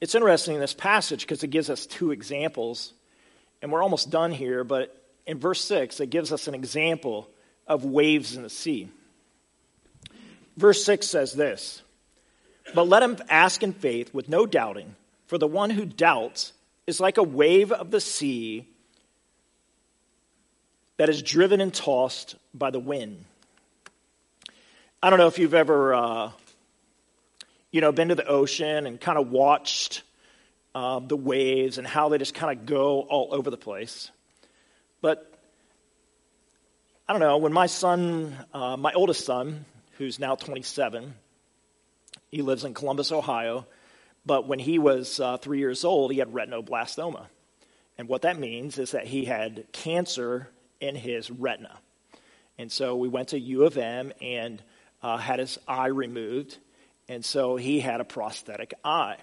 It's 0.00 0.14
interesting 0.14 0.54
in 0.54 0.60
this 0.60 0.74
passage 0.74 1.20
because 1.20 1.42
it 1.42 1.48
gives 1.50 1.70
us 1.70 1.86
two 1.86 2.10
examples, 2.10 2.92
and 3.62 3.72
we're 3.72 3.82
almost 3.82 4.10
done 4.10 4.32
here, 4.32 4.64
but 4.64 4.94
in 5.26 5.38
verse 5.38 5.64
6, 5.64 6.00
it 6.00 6.10
gives 6.10 6.32
us 6.32 6.48
an 6.48 6.54
example 6.54 7.28
of 7.66 7.84
waves 7.84 8.36
in 8.36 8.42
the 8.42 8.50
sea. 8.50 8.88
Verse 10.56 10.84
6 10.84 11.06
says 11.06 11.32
this 11.32 11.82
But 12.74 12.88
let 12.88 13.02
him 13.02 13.16
ask 13.28 13.62
in 13.62 13.72
faith 13.72 14.12
with 14.12 14.28
no 14.28 14.46
doubting, 14.46 14.94
for 15.26 15.38
the 15.38 15.46
one 15.46 15.70
who 15.70 15.86
doubts 15.86 16.52
is 16.86 17.00
like 17.00 17.16
a 17.16 17.22
wave 17.22 17.72
of 17.72 17.90
the 17.90 18.00
sea 18.00 18.68
that 20.96 21.08
is 21.08 21.22
driven 21.22 21.60
and 21.60 21.72
tossed 21.72 22.36
by 22.52 22.70
the 22.70 22.78
wind. 22.78 23.24
I 25.02 25.10
don't 25.10 25.18
know 25.18 25.26
if 25.26 25.38
you've 25.38 25.54
ever, 25.54 25.94
uh, 25.94 26.30
you 27.70 27.80
know, 27.80 27.92
been 27.92 28.08
to 28.08 28.14
the 28.14 28.26
ocean 28.26 28.86
and 28.86 29.00
kind 29.00 29.18
of 29.18 29.30
watched 29.30 30.02
uh, 30.74 31.00
the 31.00 31.16
waves 31.16 31.78
and 31.78 31.86
how 31.86 32.08
they 32.08 32.18
just 32.18 32.34
kind 32.34 32.58
of 32.58 32.66
go 32.66 33.00
all 33.00 33.28
over 33.32 33.50
the 33.50 33.56
place. 33.56 34.10
But 35.00 35.30
I 37.08 37.12
don't 37.12 37.20
know, 37.20 37.36
when 37.36 37.52
my 37.52 37.66
son, 37.66 38.34
uh, 38.54 38.76
my 38.76 38.92
oldest 38.94 39.26
son, 39.26 39.66
who's 39.98 40.18
now 40.18 40.36
27, 40.36 41.14
he 42.30 42.42
lives 42.42 42.64
in 42.64 42.72
Columbus, 42.72 43.12
Ohio, 43.12 43.66
but 44.24 44.48
when 44.48 44.58
he 44.58 44.78
was 44.78 45.20
uh, 45.20 45.36
three 45.36 45.58
years 45.58 45.84
old, 45.84 46.12
he 46.12 46.18
had 46.18 46.32
retinoblastoma. 46.32 47.26
And 47.98 48.08
what 48.08 48.22
that 48.22 48.38
means 48.38 48.78
is 48.78 48.92
that 48.92 49.06
he 49.06 49.26
had 49.26 49.66
cancer 49.72 50.48
in 50.88 50.94
his 50.94 51.30
retina. 51.30 51.78
And 52.58 52.70
so 52.70 52.96
we 52.96 53.08
went 53.08 53.28
to 53.28 53.38
U 53.38 53.64
of 53.64 53.76
M 53.76 54.12
and 54.20 54.62
uh, 55.02 55.16
had 55.16 55.38
his 55.38 55.58
eye 55.66 55.88
removed. 55.88 56.58
And 57.08 57.24
so 57.24 57.56
he 57.56 57.80
had 57.80 58.00
a 58.00 58.04
prosthetic 58.04 58.74
eye. 58.84 59.16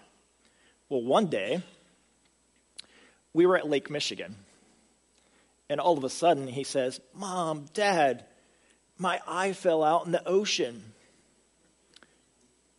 Well, 0.90 1.02
one 1.02 1.28
day, 1.28 1.64
we 3.34 3.46
were 3.46 3.58
at 3.58 3.68
Lake 3.68 3.90
Michigan 3.90 4.36
and 5.72 5.80
all 5.80 5.98
of 5.98 6.04
a 6.04 6.10
sudden 6.10 6.48
he 6.48 6.66
says, 6.66 7.00
Mom, 7.14 7.66
Dad, 7.74 8.26
my 8.98 9.22
eye 9.26 9.54
fell 9.54 9.86
out 9.86 10.06
in 10.06 10.12
the 10.12 10.28
ocean. 10.28 10.84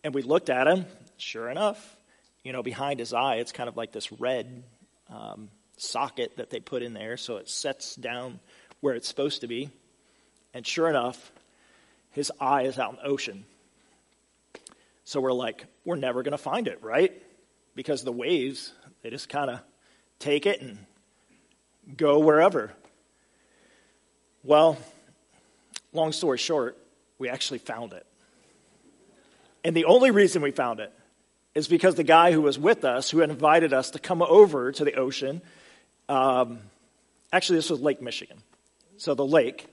And 0.05 0.13
we 0.15 0.21
looked 0.21 0.51
at 0.51 0.67
him. 0.67 0.85
Sure 1.17 1.49
enough, 1.49 1.97
you 2.45 2.53
know, 2.53 2.63
behind 2.63 3.01
his 3.01 3.15
eye, 3.15 3.37
it's 3.37 3.51
kind 3.51 3.71
of 3.71 3.79
like 3.79 3.93
this 3.93 4.13
red 4.13 4.63
um, 5.09 5.49
socket 5.79 6.37
that 6.37 6.51
they 6.51 6.61
put 6.61 6.83
in 6.83 6.93
there 6.93 7.17
so 7.17 7.39
it 7.39 7.49
sets 7.49 7.97
down 7.97 8.41
where 8.83 8.95
it's 8.95 9.09
supposed 9.09 9.41
to 9.41 9.47
be. 9.47 9.71
And 10.53 10.67
sure 10.67 10.91
enough, 10.91 11.33
his 12.11 12.31
eye 12.39 12.65
is 12.65 12.79
out 12.79 12.91
in 12.91 12.97
the 12.97 13.07
ocean. 13.07 13.47
So 15.05 15.21
we're 15.21 15.33
like, 15.33 15.65
we're 15.85 15.97
never 15.97 16.23
going 16.23 16.33
to 16.33 16.39
find 16.39 16.69
it, 16.69 16.83
right? 16.83 17.13
Because 17.75 18.05
the 18.05 18.13
waves, 18.13 18.73
they 19.03 19.09
just 19.09 19.31
kind 19.31 19.49
of 19.49 19.61
take 20.19 20.47
it 20.47 20.61
and 20.61 20.79
go 21.97 22.19
wherever. 22.19 22.73
Well, 24.45 24.77
long 25.93 26.13
story 26.13 26.39
short, 26.39 26.77
we 27.19 27.29
actually 27.29 27.59
found 27.59 27.93
it. 27.93 28.05
And 29.65 29.77
the 29.77 29.85
only 29.85 30.11
reason 30.11 30.43
we 30.43 30.51
found 30.51 30.81
it 30.81 30.93
is 31.55 31.69
because 31.69 31.95
the 31.95 32.05
guy 32.05 32.33
who 32.33 32.41
was 32.41 32.59
with 32.59 32.85
us, 32.85 33.11
who 33.11 33.21
had 33.21 33.31
invited 33.31 33.73
us 33.73 33.91
to 33.91 34.01
come 34.01 34.23
over 34.23 34.73
to 34.73 34.85
the 34.85 34.95
ocean, 34.95 35.41
um, 36.09 36.59
actually, 37.33 37.57
this 37.57 37.71
was 37.71 37.81
Lake 37.81 38.03
Michigan. 38.03 38.39
So 39.03 39.17
the 39.17 39.27
lake, 39.27 39.67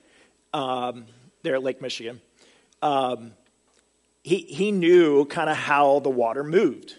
um, 0.55 1.05
there 1.43 1.53
at 1.53 1.61
Lake 1.61 1.83
Michigan, 1.83 2.19
um, 2.81 3.33
he, 4.23 4.37
he 4.37 4.71
knew 4.71 5.25
kind 5.25 5.51
of 5.51 5.55
how 5.55 5.99
the 5.99 6.09
water 6.09 6.43
moved. 6.43 6.95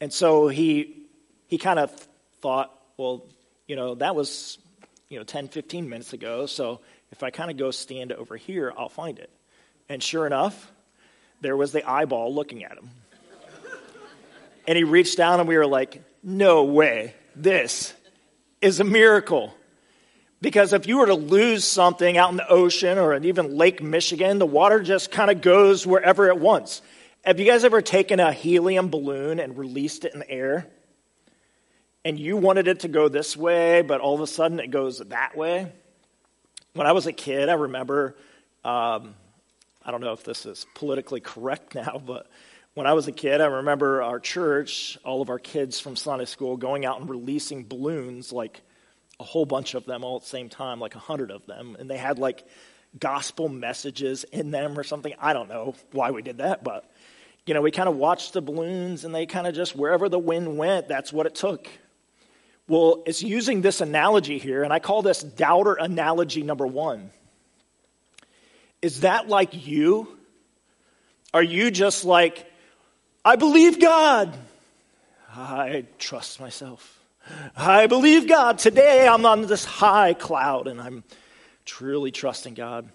And 0.00 0.10
so 0.10 0.48
he, 0.48 1.04
he 1.46 1.58
kind 1.58 1.78
of 1.78 1.90
thought, 2.40 2.72
well, 2.96 3.26
you 3.68 3.76
know, 3.76 3.96
that 3.96 4.16
was, 4.16 4.56
you 5.10 5.18
know, 5.18 5.24
10, 5.24 5.48
15 5.48 5.86
minutes 5.86 6.14
ago. 6.14 6.46
So 6.46 6.80
if 7.12 7.22
I 7.22 7.28
kind 7.28 7.50
of 7.50 7.58
go 7.58 7.70
stand 7.70 8.12
over 8.12 8.38
here, 8.38 8.72
I'll 8.78 8.88
find 8.88 9.18
it. 9.18 9.28
And 9.90 10.02
sure 10.02 10.26
enough, 10.26 10.72
there 11.42 11.54
was 11.54 11.72
the 11.72 11.86
eyeball 11.86 12.34
looking 12.34 12.64
at 12.64 12.78
him. 12.78 12.88
and 14.66 14.78
he 14.78 14.84
reached 14.84 15.18
down, 15.18 15.38
and 15.38 15.46
we 15.46 15.58
were 15.58 15.66
like, 15.66 16.02
no 16.22 16.64
way, 16.64 17.14
this 17.36 17.92
is 18.62 18.80
a 18.80 18.84
miracle. 18.84 19.54
Because 20.44 20.74
if 20.74 20.86
you 20.86 20.98
were 20.98 21.06
to 21.06 21.14
lose 21.14 21.64
something 21.64 22.18
out 22.18 22.30
in 22.30 22.36
the 22.36 22.46
ocean 22.46 22.98
or 22.98 23.16
even 23.16 23.56
Lake 23.56 23.82
Michigan, 23.82 24.38
the 24.38 24.44
water 24.44 24.82
just 24.82 25.10
kind 25.10 25.30
of 25.30 25.40
goes 25.40 25.86
wherever 25.86 26.28
it 26.28 26.38
wants. 26.38 26.82
Have 27.24 27.40
you 27.40 27.46
guys 27.46 27.64
ever 27.64 27.80
taken 27.80 28.20
a 28.20 28.30
helium 28.30 28.90
balloon 28.90 29.40
and 29.40 29.56
released 29.56 30.04
it 30.04 30.12
in 30.12 30.18
the 30.18 30.30
air? 30.30 30.66
And 32.04 32.20
you 32.20 32.36
wanted 32.36 32.68
it 32.68 32.80
to 32.80 32.88
go 32.88 33.08
this 33.08 33.34
way, 33.34 33.80
but 33.80 34.02
all 34.02 34.14
of 34.14 34.20
a 34.20 34.26
sudden 34.26 34.60
it 34.60 34.70
goes 34.70 34.98
that 34.98 35.34
way? 35.34 35.72
When 36.74 36.86
I 36.86 36.92
was 36.92 37.06
a 37.06 37.12
kid, 37.14 37.48
I 37.48 37.54
remember, 37.54 38.14
um, 38.66 39.14
I 39.82 39.92
don't 39.92 40.02
know 40.02 40.12
if 40.12 40.24
this 40.24 40.44
is 40.44 40.66
politically 40.74 41.20
correct 41.20 41.74
now, 41.74 42.02
but 42.04 42.26
when 42.74 42.86
I 42.86 42.92
was 42.92 43.08
a 43.08 43.12
kid, 43.12 43.40
I 43.40 43.46
remember 43.46 44.02
our 44.02 44.20
church, 44.20 44.98
all 45.06 45.22
of 45.22 45.30
our 45.30 45.38
kids 45.38 45.80
from 45.80 45.96
Sunday 45.96 46.26
school, 46.26 46.58
going 46.58 46.84
out 46.84 47.00
and 47.00 47.08
releasing 47.08 47.64
balloons, 47.64 48.30
like 48.30 48.60
a 49.20 49.24
whole 49.24 49.44
bunch 49.44 49.74
of 49.74 49.84
them 49.84 50.04
all 50.04 50.16
at 50.16 50.22
the 50.22 50.28
same 50.28 50.48
time, 50.48 50.80
like 50.80 50.94
a 50.94 51.00
hundred 51.00 51.30
of 51.30 51.46
them. 51.46 51.76
And 51.78 51.88
they 51.88 51.96
had 51.96 52.18
like 52.18 52.46
gospel 52.98 53.48
messages 53.48 54.24
in 54.24 54.50
them 54.50 54.78
or 54.78 54.84
something. 54.84 55.14
I 55.20 55.32
don't 55.32 55.48
know 55.48 55.74
why 55.92 56.10
we 56.10 56.22
did 56.22 56.38
that, 56.38 56.64
but 56.64 56.90
you 57.46 57.54
know, 57.54 57.60
we 57.60 57.70
kind 57.70 57.88
of 57.88 57.96
watched 57.96 58.32
the 58.32 58.40
balloons 58.40 59.04
and 59.04 59.14
they 59.14 59.26
kind 59.26 59.46
of 59.46 59.54
just, 59.54 59.76
wherever 59.76 60.08
the 60.08 60.18
wind 60.18 60.56
went, 60.56 60.88
that's 60.88 61.12
what 61.12 61.26
it 61.26 61.34
took. 61.34 61.68
Well, 62.66 63.02
it's 63.04 63.22
using 63.22 63.60
this 63.60 63.82
analogy 63.82 64.38
here, 64.38 64.62
and 64.62 64.72
I 64.72 64.78
call 64.78 65.02
this 65.02 65.22
doubter 65.22 65.74
analogy 65.74 66.42
number 66.42 66.66
one. 66.66 67.10
Is 68.80 69.00
that 69.00 69.28
like 69.28 69.66
you? 69.66 70.08
Are 71.34 71.42
you 71.42 71.70
just 71.70 72.06
like, 72.06 72.50
I 73.22 73.36
believe 73.36 73.78
God? 73.78 74.34
I 75.36 75.84
trust 75.98 76.40
myself. 76.40 76.98
I 77.56 77.86
believe 77.86 78.28
God. 78.28 78.58
Today 78.58 79.06
I'm 79.08 79.24
on 79.26 79.42
this 79.42 79.64
high 79.64 80.14
cloud 80.14 80.66
and 80.68 80.80
I'm 80.80 81.04
truly 81.64 82.10
trusting 82.10 82.54
God, 82.54 82.88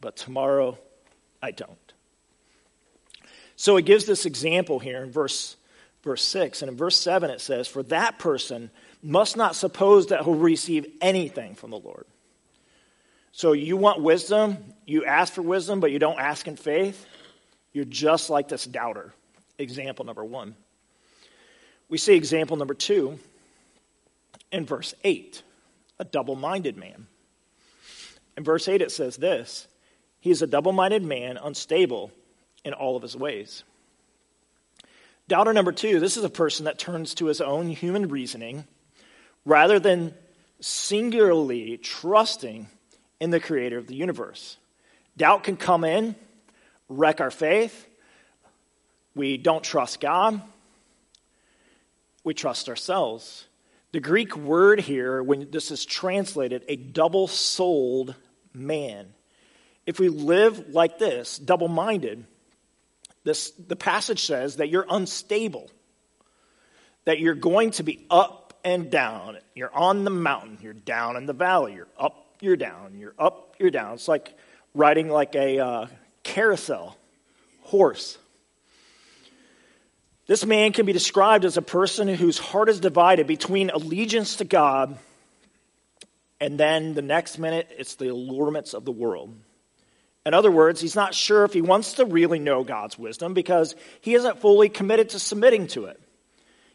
but 0.00 0.16
tomorrow 0.16 0.78
I 1.42 1.50
don't. 1.52 1.92
So 3.56 3.76
it 3.76 3.84
gives 3.84 4.06
this 4.06 4.26
example 4.26 4.78
here 4.78 5.02
in 5.02 5.12
verse, 5.12 5.56
verse 6.02 6.22
6. 6.22 6.62
And 6.62 6.70
in 6.70 6.76
verse 6.76 6.98
7 6.98 7.30
it 7.30 7.40
says, 7.40 7.68
For 7.68 7.82
that 7.84 8.18
person 8.18 8.70
must 9.02 9.36
not 9.36 9.54
suppose 9.54 10.08
that 10.08 10.24
he'll 10.24 10.34
receive 10.34 10.86
anything 11.00 11.54
from 11.54 11.70
the 11.70 11.78
Lord. 11.78 12.06
So 13.32 13.52
you 13.52 13.76
want 13.76 14.02
wisdom, 14.02 14.58
you 14.86 15.04
ask 15.04 15.32
for 15.32 15.42
wisdom, 15.42 15.80
but 15.80 15.92
you 15.92 15.98
don't 15.98 16.18
ask 16.18 16.48
in 16.48 16.56
faith, 16.56 17.06
you're 17.72 17.84
just 17.84 18.28
like 18.28 18.48
this 18.48 18.64
doubter. 18.64 19.12
Example 19.58 20.04
number 20.04 20.24
one. 20.24 20.56
We 21.88 21.98
see 21.98 22.14
example 22.14 22.56
number 22.56 22.74
two 22.74 23.18
in 24.52 24.66
verse 24.66 24.94
8 25.04 25.42
a 26.00 26.04
double 26.04 26.34
minded 26.34 26.76
man. 26.76 27.06
In 28.36 28.42
verse 28.42 28.66
8, 28.66 28.80
it 28.80 28.90
says 28.90 29.16
this 29.16 29.68
He 30.18 30.30
is 30.30 30.42
a 30.42 30.46
double 30.46 30.72
minded 30.72 31.04
man, 31.04 31.36
unstable 31.36 32.10
in 32.64 32.72
all 32.72 32.96
of 32.96 33.02
his 33.02 33.14
ways. 33.14 33.62
Doubter 35.28 35.52
number 35.52 35.70
two 35.70 36.00
this 36.00 36.16
is 36.16 36.24
a 36.24 36.30
person 36.30 36.64
that 36.64 36.78
turns 36.78 37.14
to 37.14 37.26
his 37.26 37.40
own 37.40 37.68
human 37.68 38.08
reasoning 38.08 38.64
rather 39.44 39.78
than 39.78 40.12
singularly 40.60 41.76
trusting 41.76 42.66
in 43.20 43.30
the 43.30 43.38
creator 43.38 43.78
of 43.78 43.86
the 43.86 43.94
universe. 43.94 44.56
Doubt 45.16 45.44
can 45.44 45.56
come 45.56 45.84
in, 45.84 46.16
wreck 46.88 47.20
our 47.20 47.30
faith. 47.30 47.86
We 49.14 49.36
don't 49.36 49.62
trust 49.62 50.00
God, 50.00 50.40
we 52.24 52.34
trust 52.34 52.68
ourselves. 52.68 53.46
The 53.92 54.00
Greek 54.00 54.36
word 54.36 54.80
here, 54.80 55.22
when 55.22 55.50
this 55.50 55.70
is 55.70 55.84
translated, 55.84 56.64
a 56.68 56.76
double 56.76 57.26
souled 57.26 58.14
man. 58.54 59.12
If 59.84 59.98
we 59.98 60.08
live 60.08 60.68
like 60.68 60.98
this, 60.98 61.38
double 61.38 61.68
minded, 61.68 62.24
this, 63.24 63.50
the 63.50 63.76
passage 63.76 64.24
says 64.24 64.56
that 64.56 64.68
you're 64.68 64.86
unstable, 64.88 65.70
that 67.04 67.18
you're 67.18 67.34
going 67.34 67.72
to 67.72 67.82
be 67.82 68.06
up 68.10 68.58
and 68.64 68.90
down. 68.90 69.38
You're 69.54 69.74
on 69.74 70.04
the 70.04 70.10
mountain, 70.10 70.58
you're 70.62 70.72
down 70.72 71.16
in 71.16 71.26
the 71.26 71.32
valley, 71.32 71.74
you're 71.74 71.88
up, 71.98 72.36
you're 72.40 72.56
down, 72.56 72.96
you're 72.98 73.14
up, 73.18 73.56
you're 73.58 73.70
down. 73.70 73.94
It's 73.94 74.08
like 74.08 74.36
riding 74.74 75.08
like 75.08 75.34
a 75.34 75.58
uh, 75.58 75.86
carousel 76.22 76.96
horse. 77.62 78.18
This 80.30 80.46
man 80.46 80.70
can 80.70 80.86
be 80.86 80.92
described 80.92 81.44
as 81.44 81.56
a 81.56 81.62
person 81.62 82.06
whose 82.06 82.38
heart 82.38 82.68
is 82.68 82.78
divided 82.78 83.26
between 83.26 83.68
allegiance 83.68 84.36
to 84.36 84.44
God 84.44 84.96
and 86.38 86.56
then 86.56 86.94
the 86.94 87.02
next 87.02 87.36
minute 87.36 87.68
it's 87.76 87.96
the 87.96 88.10
allurements 88.10 88.72
of 88.72 88.84
the 88.84 88.92
world. 88.92 89.34
In 90.24 90.32
other 90.32 90.52
words, 90.52 90.80
he's 90.80 90.94
not 90.94 91.16
sure 91.16 91.42
if 91.42 91.52
he 91.52 91.62
wants 91.62 91.94
to 91.94 92.04
really 92.04 92.38
know 92.38 92.62
God's 92.62 92.96
wisdom 92.96 93.34
because 93.34 93.74
he 94.02 94.14
isn't 94.14 94.38
fully 94.38 94.68
committed 94.68 95.08
to 95.08 95.18
submitting 95.18 95.66
to 95.66 95.86
it. 95.86 96.00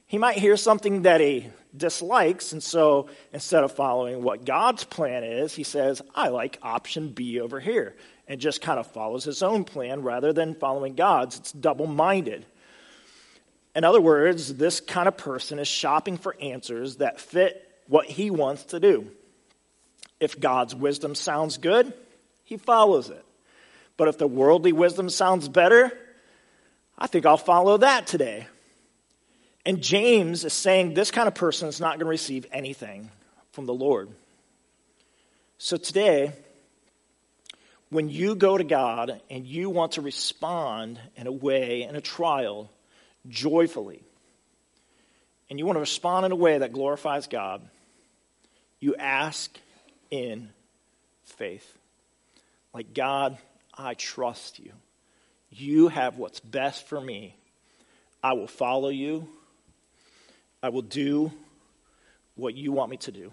He 0.06 0.18
might 0.18 0.38
hear 0.38 0.58
something 0.58 1.03
that 1.03 1.22
he 1.22 1.47
dislikes, 1.78 2.51
and 2.51 2.62
so 2.62 3.08
instead 3.32 3.64
of 3.64 3.72
following 3.72 4.22
what 4.22 4.43
God's 4.43 4.84
plan 4.84 5.24
is, 5.24 5.56
he 5.56 5.64
says, 5.64 6.01
I 6.14 6.28
like 6.28 6.60
option 6.62 7.14
B 7.14 7.39
over 7.39 7.62
here, 7.62 7.95
and 8.28 8.41
just 8.41 8.60
kind 8.60 8.82
of 8.82 8.88
follows 8.88 9.24
his 9.24 9.41
own 9.41 9.64
plan 9.64 10.01
rather 10.01 10.34
than 10.34 10.56
following 10.56 10.95
God's. 10.95 11.39
It's 11.39 11.53
double 11.53 11.88
minded. 11.88 12.45
In 13.76 13.84
other 13.84 14.00
words, 14.00 14.56
this 14.56 14.80
kind 14.80 15.08
of 15.08 15.18
person 15.18 15.60
is 15.60 15.68
shopping 15.68 16.18
for 16.18 16.36
answers 16.42 16.98
that 16.98 17.20
fit 17.20 17.62
what 17.88 18.06
he 18.06 18.32
wants 18.32 18.64
to 18.66 18.80
do. 18.80 19.12
If 20.20 20.40
God's 20.40 20.74
wisdom 20.74 21.14
sounds 21.14 21.58
good, 21.58 21.94
he 22.46 22.58
follows 22.58 23.10
it. 23.10 23.24
But 23.98 24.08
if 24.08 24.18
the 24.18 24.28
worldly 24.28 24.72
wisdom 24.72 25.10
sounds 25.10 25.50
better, 25.50 25.92
I 26.98 27.08
think 27.08 27.26
I'll 27.26 27.38
follow 27.38 27.78
that 27.78 28.08
today. 28.08 28.48
And 29.66 29.82
James 29.82 30.46
is 30.46 30.54
saying 30.54 30.94
this 30.94 31.12
kind 31.12 31.28
of 31.28 31.36
person 31.36 31.68
is 31.68 31.82
not 31.82 31.92
going 31.92 32.00
to 32.00 32.06
receive 32.06 32.46
anything 32.52 33.10
from 33.52 33.66
the 33.66 33.74
Lord. 33.74 34.10
So 35.58 35.76
today, 35.76 36.34
when 37.90 38.10
you 38.10 38.36
go 38.36 38.58
to 38.58 38.64
God 38.64 39.22
and 39.30 39.46
you 39.46 39.70
want 39.70 39.94
to 39.94 40.02
respond 40.02 41.00
in 41.16 41.28
a 41.28 41.32
way, 41.32 41.84
in 41.84 41.96
a 41.96 42.02
trial, 42.02 42.70
joyfully, 43.28 44.04
and 45.50 45.60
you 45.60 45.66
want 45.66 45.76
to 45.76 45.82
respond 45.82 46.26
in 46.26 46.32
a 46.32 46.36
way 46.36 46.58
that 46.58 46.74
glorifies 46.74 47.28
God, 47.28 47.62
you 48.80 48.96
ask 48.96 49.56
in 50.12 50.50
faith. 51.24 51.78
Like, 52.74 52.94
God, 52.94 53.38
I 53.74 53.94
trust 53.94 54.60
you. 54.60 54.72
You 55.50 55.88
have 55.88 56.18
what's 56.18 56.40
best 56.40 56.88
for 56.88 57.00
me. 57.00 57.36
I 58.24 58.34
will 58.34 58.48
follow 58.48 58.90
you. 58.90 59.28
I 60.62 60.70
will 60.70 60.82
do 60.82 61.32
what 62.36 62.56
you 62.56 62.72
want 62.72 62.92
me 62.92 62.98
to 62.98 63.12
do. 63.12 63.32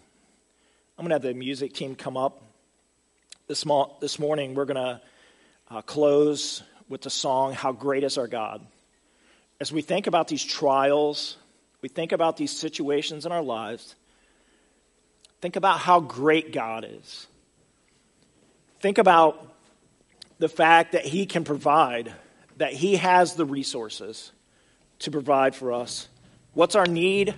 I'm 0.99 1.05
going 1.05 1.09
to 1.09 1.14
have 1.14 1.22
the 1.22 1.34
music 1.34 1.72
team 1.72 1.97
come 1.97 2.16
up. 2.16 2.43
This, 3.49 3.66
mo- 3.66 3.97
this 4.01 4.18
morning, 4.18 4.55
we're 4.55 4.66
going 4.66 4.76
to 4.76 5.01
uh, 5.70 5.82
close 5.82 6.62
with 6.88 7.01
the 7.01 7.11
song, 7.11 7.55
How 7.55 7.72
Great 7.72 8.05
is 8.05 8.18
Our 8.18 8.28
God 8.28 8.64
as 9.62 9.72
we 9.72 9.80
think 9.80 10.08
about 10.08 10.26
these 10.26 10.42
trials, 10.42 11.36
we 11.82 11.88
think 11.88 12.10
about 12.10 12.36
these 12.36 12.50
situations 12.50 13.26
in 13.26 13.30
our 13.30 13.44
lives, 13.44 13.94
think 15.40 15.54
about 15.54 15.78
how 15.78 16.00
great 16.00 16.52
God 16.52 16.84
is. 16.84 17.28
Think 18.80 18.98
about 18.98 19.54
the 20.40 20.48
fact 20.48 20.92
that 20.92 21.04
He 21.04 21.26
can 21.26 21.44
provide, 21.44 22.12
that 22.56 22.72
He 22.72 22.96
has 22.96 23.36
the 23.36 23.44
resources 23.44 24.32
to 24.98 25.12
provide 25.12 25.54
for 25.54 25.72
us. 25.72 26.08
What's 26.54 26.74
our 26.74 26.86
need? 26.86 27.32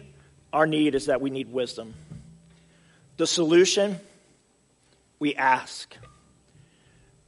Our 0.51 0.67
need 0.67 0.95
is 0.95 1.07
that 1.07 1.21
we 1.21 1.29
need 1.29 1.53
wisdom. 1.53 1.93
The 3.19 3.27
solution, 3.27 4.01
we 5.19 5.35
ask. 5.35 5.95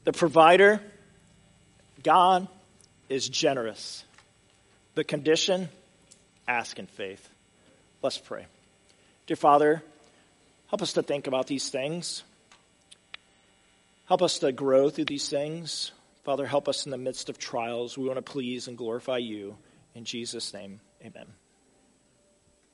The 0.04 0.14
provider, 0.14 0.80
God, 2.02 2.48
is 3.10 3.28
generous. 3.28 4.05
The 4.96 5.04
condition, 5.04 5.68
ask 6.48 6.78
in 6.78 6.86
faith. 6.86 7.28
Let's 8.02 8.16
pray. 8.16 8.46
Dear 9.26 9.36
Father, 9.36 9.82
help 10.68 10.80
us 10.80 10.94
to 10.94 11.02
think 11.02 11.26
about 11.26 11.46
these 11.46 11.68
things. 11.68 12.22
Help 14.06 14.22
us 14.22 14.38
to 14.38 14.52
grow 14.52 14.88
through 14.88 15.04
these 15.04 15.28
things. 15.28 15.92
Father, 16.24 16.46
help 16.46 16.66
us 16.66 16.86
in 16.86 16.92
the 16.92 16.96
midst 16.96 17.28
of 17.28 17.36
trials. 17.36 17.98
We 17.98 18.06
want 18.06 18.16
to 18.16 18.22
please 18.22 18.68
and 18.68 18.78
glorify 18.78 19.18
you. 19.18 19.56
In 19.94 20.04
Jesus' 20.04 20.54
name, 20.54 20.80
amen. 21.04 21.26